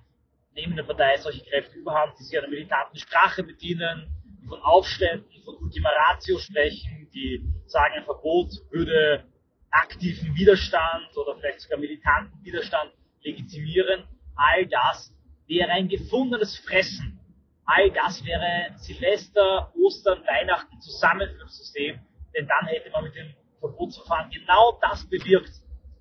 nehmen 0.56 0.76
der 0.76 0.84
Partei 0.84 1.18
solche 1.18 1.44
Kräfte 1.44 1.78
überhand, 1.78 2.18
die 2.20 2.24
sich 2.24 2.38
einer 2.38 2.48
militanten 2.48 2.98
Sprache 2.98 3.44
bedienen, 3.44 4.08
die 4.42 4.48
von 4.48 4.62
Aufständen, 4.62 5.42
von 5.44 5.56
Ultima 5.58 5.90
Ratio 5.90 6.38
sprechen, 6.38 7.10
die 7.14 7.44
sagen, 7.66 7.96
ein 7.98 8.04
Verbot 8.06 8.50
würde 8.72 9.26
aktiven 9.72 10.36
Widerstand 10.36 11.16
oder 11.18 11.36
vielleicht 11.36 11.62
sogar 11.62 11.80
militanten 11.80 12.44
Widerstand 12.44 12.94
legitimieren. 13.24 14.04
All 14.36 14.66
das 14.68 15.13
wäre 15.48 15.70
ein 15.72 15.88
gefundenes 15.88 16.58
Fressen. 16.58 17.20
All 17.66 17.92
das 17.92 18.24
wäre 18.26 18.72
Silvester, 18.78 19.74
Ostern, 19.76 20.22
Weihnachten 20.28 20.80
Zusammenführungssystem, 20.82 22.00
denn 22.36 22.48
dann 22.48 22.66
hätte 22.68 22.90
man 22.92 23.06
mit 23.06 23.16
dem 23.16 23.34
Verbotsverfahren 23.60 24.30
genau 24.32 24.78
das 24.82 25.08
bewirkt, 25.10 25.52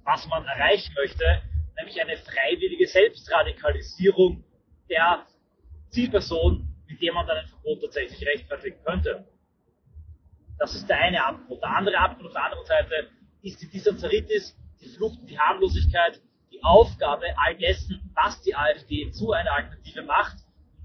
was 0.04 0.26
man 0.26 0.44
erreichen 0.44 0.92
möchte, 0.94 1.42
nämlich 1.78 2.00
eine 2.00 2.16
freiwillige 2.16 2.86
Selbstradikalisierung 2.86 4.44
der 4.88 5.26
Zielperson, 5.90 6.68
mit 6.88 7.00
der 7.00 7.12
man 7.12 7.26
dann 7.26 7.38
ein 7.38 7.46
Verbot 7.46 7.82
tatsächlich 7.82 8.26
rechtfertigen 8.26 8.82
könnte. 8.84 9.26
Das 10.58 10.74
ist 10.74 10.88
der 10.88 10.98
eine 10.98 11.24
Abgrund. 11.24 11.62
Der 11.62 11.76
andere 11.76 11.98
Abgrund 11.98 12.26
auf 12.26 12.32
der 12.32 12.44
anderen 12.44 12.66
Seite 12.66 13.10
ist 13.42 13.60
die 13.62 13.68
Distanzaritis, 13.68 14.56
die 14.80 14.88
Flucht, 14.88 15.18
die 15.28 15.38
Harmlosigkeit, 15.38 16.20
die 16.52 16.62
Aufgabe 16.62 17.26
all 17.36 17.56
dessen, 17.56 18.10
was 18.14 18.40
die 18.42 18.54
AfD 18.54 19.10
zu 19.10 19.32
einer 19.32 19.52
Alternative 19.52 20.02
macht, 20.02 20.36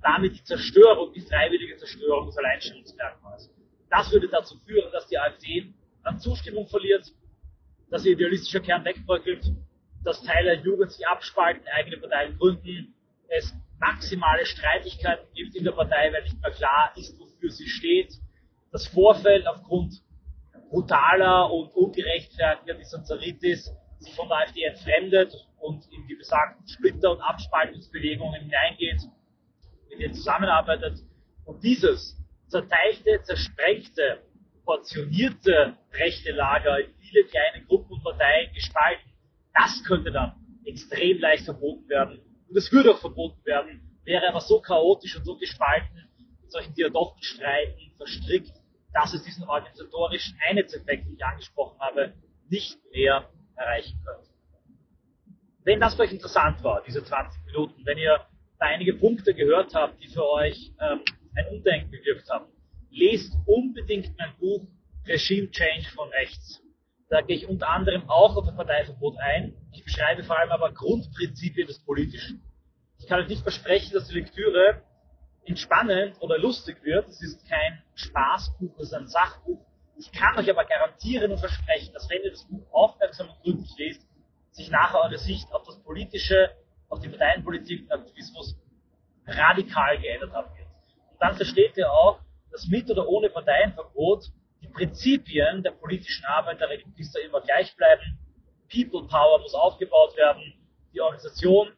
damit 0.02 0.36
die 0.36 0.44
Zerstörung, 0.44 1.12
die 1.14 1.22
freiwillige 1.22 1.78
Zerstörung 1.78 2.28
des 2.28 2.38
Alleinstellungsmerkmals. 2.38 3.50
Das 3.90 4.12
würde 4.12 4.28
dazu 4.30 4.58
führen, 4.60 4.92
dass 4.92 5.08
die 5.08 5.18
AfD 5.18 5.74
an 6.04 6.20
Zustimmung 6.20 6.68
verliert, 6.68 7.12
dass 7.90 8.06
ihr 8.06 8.14
idealistischer 8.14 8.60
Kern 8.60 8.86
wegbröckelt, 8.86 9.46
dass 10.04 10.24
Teile 10.24 10.58
der 10.58 10.66
Jugend 10.66 10.92
sich 10.92 11.06
abspalten, 11.08 11.66
eigene 11.74 11.98
Parteien 11.98 12.38
gründen, 12.38 12.94
es 13.30 13.54
maximale 13.80 14.46
Streitigkeiten 14.46 15.28
gibt 15.34 15.56
in 15.56 15.64
der 15.64 15.72
Partei, 15.72 16.12
weil 16.14 16.24
nicht 16.24 16.42
mehr 16.42 16.52
klar 16.52 16.92
ist, 16.96 17.20
wofür 17.20 17.52
sie 17.52 17.68
steht. 17.68 18.14
Das 18.72 18.88
Vorfeld 18.88 19.48
aufgrund 19.48 20.02
brutaler 20.70 21.52
und 21.52 21.70
ungerechtfertigter 21.74 22.74
Distanzaritis 22.76 23.72
sich 24.00 24.14
von 24.16 24.28
der 24.28 24.38
AfD 24.38 24.64
entfremdet 24.64 25.34
und 25.60 25.86
in 25.92 26.08
die 26.08 26.16
besagten 26.16 26.68
Splitter- 26.68 27.12
und 27.12 27.22
Abspaltungsbewegungen 27.22 28.42
hineingeht, 28.42 29.02
mit 29.90 30.00
denen 30.00 30.14
zusammenarbeitet. 30.14 31.00
Und 31.46 31.64
dieses 31.64 32.16
zerteilte, 32.48 33.22
zersprengte, 33.24 34.22
portionierte 34.64 35.78
rechte 35.94 36.32
Lager 36.32 36.80
in 36.80 36.94
viele 37.00 37.24
kleine 37.26 37.66
Gruppen 37.66 37.94
und 37.94 38.04
Parteien 38.04 38.54
gespalten, 38.54 39.12
das 39.54 39.84
könnte 39.86 40.12
dann 40.12 40.34
extrem 40.66 41.20
leicht 41.20 41.46
verboten 41.46 41.88
werden. 41.90 42.20
Und 42.50 42.58
es 42.58 42.72
würde 42.72 42.92
auch 42.92 43.00
verboten 43.00 43.44
werden, 43.46 43.82
wäre 44.04 44.28
aber 44.28 44.42
so 44.42 44.62
chaotisch 44.62 45.16
und 45.16 45.26
so 45.26 45.38
gespalten, 45.38 46.08
in 46.44 46.50
solchen 46.50 46.74
Diadochenstreiten 46.76 47.92
verstrickt, 47.98 48.54
dass 48.94 49.14
es 49.14 49.24
diesen 49.24 49.44
organisatorischen 49.44 50.38
Einheitseffekt, 50.48 51.06
den 51.06 51.16
ich 51.16 51.26
angesprochen 51.26 51.80
habe, 51.80 52.14
nicht 52.50 52.78
mehr 52.92 53.30
erreichen 53.58 54.00
könnte. 54.06 54.30
Wenn 55.64 55.80
das 55.80 55.96
für 55.96 56.04
euch 56.04 56.12
interessant 56.12 56.64
war, 56.64 56.82
diese 56.88 57.04
20 57.04 57.46
Minuten, 57.46 57.86
wenn 57.86 57.98
ihr 57.98 58.22
da 58.60 58.68
einige 58.68 58.94
Punkte 58.94 59.34
gehört 59.34 59.74
habt, 59.74 60.02
die 60.02 60.08
für 60.08 60.26
euch 60.26 60.72
ähm, 60.80 61.02
ein 61.36 61.48
Umdenken 61.48 61.92
bewirkt 61.92 62.30
haben, 62.30 62.46
lest 62.90 63.34
unbedingt 63.46 64.18
mein 64.18 64.34
Buch 64.40 64.66
Regime 65.06 65.50
Change 65.52 65.88
von 65.94 66.10
rechts. 66.10 66.62
Da 67.10 67.22
gehe 67.22 67.38
ich 67.38 67.48
unter 67.48 67.70
anderem 67.70 68.10
auch 68.10 68.36
auf 68.36 68.46
das 68.46 68.56
Parteiverbot 68.56 69.18
ein. 69.20 69.54
Ich 69.72 69.84
beschreibe 69.84 70.24
vor 70.24 70.38
allem 70.38 70.52
aber 70.52 70.74
Grundprinzipien 70.74 71.68
des 71.68 71.80
Politischen. 71.80 72.42
Ich 73.00 73.08
kann 73.08 73.22
euch 73.22 73.30
nicht 73.30 73.44
versprechen, 73.44 73.94
dass 73.94 74.08
die 74.08 74.16
Lektüre 74.16 74.82
entspannend 75.46 76.16
oder 76.20 76.38
lustig 76.38 76.84
wird. 76.84 77.08
Es 77.08 77.22
ist 77.22 77.48
kein 77.48 77.82
Spaßbuch, 77.96 78.78
es 78.80 78.88
ist 78.88 78.94
ein 78.94 79.08
Sachbuch. 79.08 79.66
Ich 80.00 80.12
kann 80.12 80.38
euch 80.38 80.50
aber 80.50 80.64
garantieren 80.66 81.32
und 81.32 81.40
versprechen, 81.40 81.92
dass 81.94 82.08
wenn 82.10 82.22
ihr 82.24 82.32
das 82.32 82.46
Buch 82.46 82.72
aufmerksam 82.72 83.30
und 83.30 83.42
gründlich 83.42 83.72
lest, 83.78 84.08
sich 84.52 84.70
nachher 84.70 85.02
eure 85.02 85.18
Sicht 85.18 85.52
auf 85.52 85.64
das 85.64 85.82
Politische, 85.84 86.52
auf 86.90 87.00
die 87.00 87.10
Parteienpolitik 87.10 87.84
und 87.84 87.92
Aktivismus 87.92 88.56
radikal 89.26 89.98
geändert 90.00 90.34
haben 90.34 90.56
wird. 90.56 90.68
Und 91.12 91.22
dann 91.22 91.36
versteht 91.36 91.78
ihr 91.78 91.92
auch, 91.92 92.20
dass 92.52 92.68
mit 92.68 92.90
oder 92.90 93.08
ohne 93.08 93.30
Parteienverbot 93.30 94.26
die 94.62 94.68
Prinzipien 94.68 95.64
der 95.64 95.72
politischen 95.72 96.26
Arbeit 96.26 96.60
der 96.60 96.70
Register 96.70 97.20
immer 97.22 97.42
gleich 97.42 97.76
bleiben. 97.76 98.20
People 98.72 99.08
Power 99.08 99.40
muss 99.40 99.54
aufgebaut 99.54 100.16
werden. 100.16 100.54
Die 100.94 101.02
Organisation, 101.02 101.72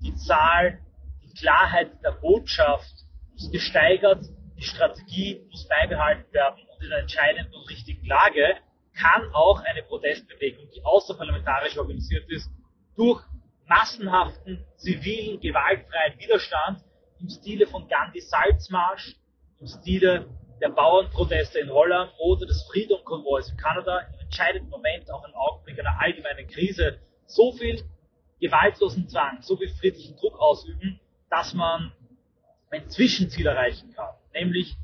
die 0.00 0.14
Zahl, 0.14 0.80
die 1.22 1.32
Klarheit 1.34 1.90
der 2.04 2.12
Botschaft 2.12 3.06
muss 3.32 3.50
gesteigert. 3.50 4.24
Die 4.58 4.62
Strategie 4.62 5.44
muss 5.50 5.66
beibehalten 5.66 6.32
werden. 6.32 6.60
In 6.82 6.92
einer 6.92 7.02
entscheidenden 7.02 7.54
und 7.54 7.70
richtigen 7.70 8.04
Lage 8.06 8.56
kann 8.98 9.32
auch 9.32 9.60
eine 9.60 9.82
Protestbewegung, 9.84 10.68
die 10.74 10.84
außerparlamentarisch 10.84 11.78
organisiert 11.78 12.28
ist, 12.28 12.50
durch 12.96 13.22
massenhaften, 13.66 14.64
zivilen, 14.76 15.40
gewaltfreien 15.40 16.18
Widerstand 16.18 16.82
im 17.20 17.28
Stile 17.28 17.66
von 17.68 17.86
Gandhi 17.88 18.20
Salzmarsch, 18.20 19.14
im 19.60 19.66
Stile 19.68 20.26
der 20.60 20.70
Bauernproteste 20.70 21.60
in 21.60 21.70
Holland 21.70 22.12
oder 22.18 22.46
des 22.46 22.64
Freedom 22.70 23.02
Konvois 23.04 23.48
in 23.48 23.56
Kanada 23.56 24.00
im 24.00 24.20
entscheidenden 24.20 24.68
Moment, 24.68 25.10
auch 25.10 25.24
im 25.24 25.34
Augenblick 25.34 25.78
einer 25.78 26.00
allgemeinen 26.00 26.48
Krise, 26.48 26.98
so 27.26 27.52
viel 27.52 27.82
gewaltlosen 28.40 29.08
Zwang, 29.08 29.40
so 29.42 29.56
viel 29.56 29.68
friedlichen 29.68 30.16
Druck 30.16 30.38
ausüben, 30.38 31.00
dass 31.30 31.54
man 31.54 31.92
ein 32.70 32.88
Zwischenziel 32.90 33.46
erreichen 33.46 33.92
kann, 33.92 34.14
nämlich 34.34 34.76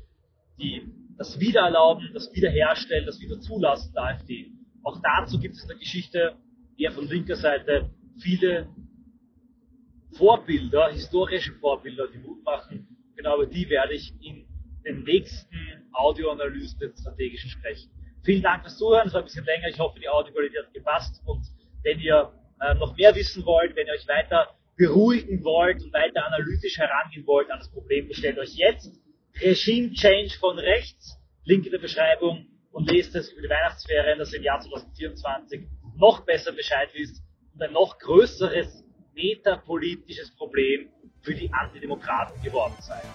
die, 0.59 0.85
das 1.19 1.37
Wiedererlauben, 1.37 2.09
das 2.13 2.33
Wiederherstellen, 2.33 3.05
das 3.05 3.19
Wiederzulassen 3.19 3.93
der 3.93 4.03
AfD. 4.03 4.53
Auch 4.83 4.99
dazu 5.03 5.37
gibt 5.37 5.55
es 5.55 5.61
in 5.63 5.67
der 5.67 5.77
Geschichte 5.77 6.37
eher 6.77 6.93
von 6.93 7.07
linker 7.07 7.35
Seite 7.35 7.89
viele 8.21 8.69
Vorbilder, 10.13 10.89
historische 10.91 11.51
Vorbilder, 11.55 12.07
die 12.07 12.19
Mut 12.19 12.41
machen. 12.45 12.87
Genau 13.17 13.35
über 13.35 13.47
die 13.47 13.69
werde 13.69 13.95
ich 13.95 14.13
in 14.21 14.47
den 14.85 15.03
nächsten 15.03 15.89
Audioanalysen 15.91 16.79
den 16.79 16.95
strategischen 16.95 17.49
sprechen. 17.49 17.91
Vielen 18.23 18.41
Dank 18.41 18.63
fürs 18.63 18.77
Zuhören, 18.77 19.07
es 19.07 19.13
war 19.13 19.19
ein 19.19 19.25
bisschen 19.25 19.45
länger, 19.45 19.67
ich 19.67 19.77
hoffe, 19.77 19.99
die 19.99 20.07
Audioqualität 20.07 20.67
hat 20.67 20.73
gepasst 20.73 21.21
und 21.25 21.45
wenn 21.83 21.99
ihr 21.99 22.31
äh, 22.61 22.75
noch 22.75 22.95
mehr 22.95 23.13
wissen 23.13 23.45
wollt, 23.45 23.75
wenn 23.75 23.87
ihr 23.87 23.93
euch 23.93 24.07
weiter 24.07 24.55
beruhigen 24.77 25.43
wollt 25.43 25.83
und 25.83 25.91
weiter 25.91 26.25
analytisch 26.25 26.77
herangehen 26.77 27.27
wollt 27.27 27.51
an 27.51 27.59
das 27.59 27.69
Problem, 27.71 28.07
bestellt 28.07 28.37
euch 28.39 28.55
jetzt 28.55 28.89
Regime 29.41 29.93
Change 29.93 30.37
von 30.37 30.59
rechts, 30.59 31.17
Link 31.45 31.65
in 31.65 31.71
der 31.71 31.79
Beschreibung 31.79 32.45
und 32.71 32.91
lest 32.91 33.15
es 33.15 33.31
über 33.31 33.43
die 33.43 33.49
Weihnachtsferien, 33.49 34.19
dass 34.19 34.33
ihr 34.33 34.39
im 34.39 34.43
Jahr 34.43 34.59
2024 34.59 35.61
noch 35.95 36.25
besser 36.25 36.51
Bescheid 36.51 36.89
wisst 36.93 37.23
und 37.53 37.61
ein 37.61 37.71
noch 37.71 37.97
größeres 37.99 38.83
metapolitisches 39.13 40.35
Problem 40.35 40.89
für 41.21 41.33
die 41.33 41.49
Antidemokraten 41.53 42.41
geworden 42.43 42.75
seid. 42.81 43.05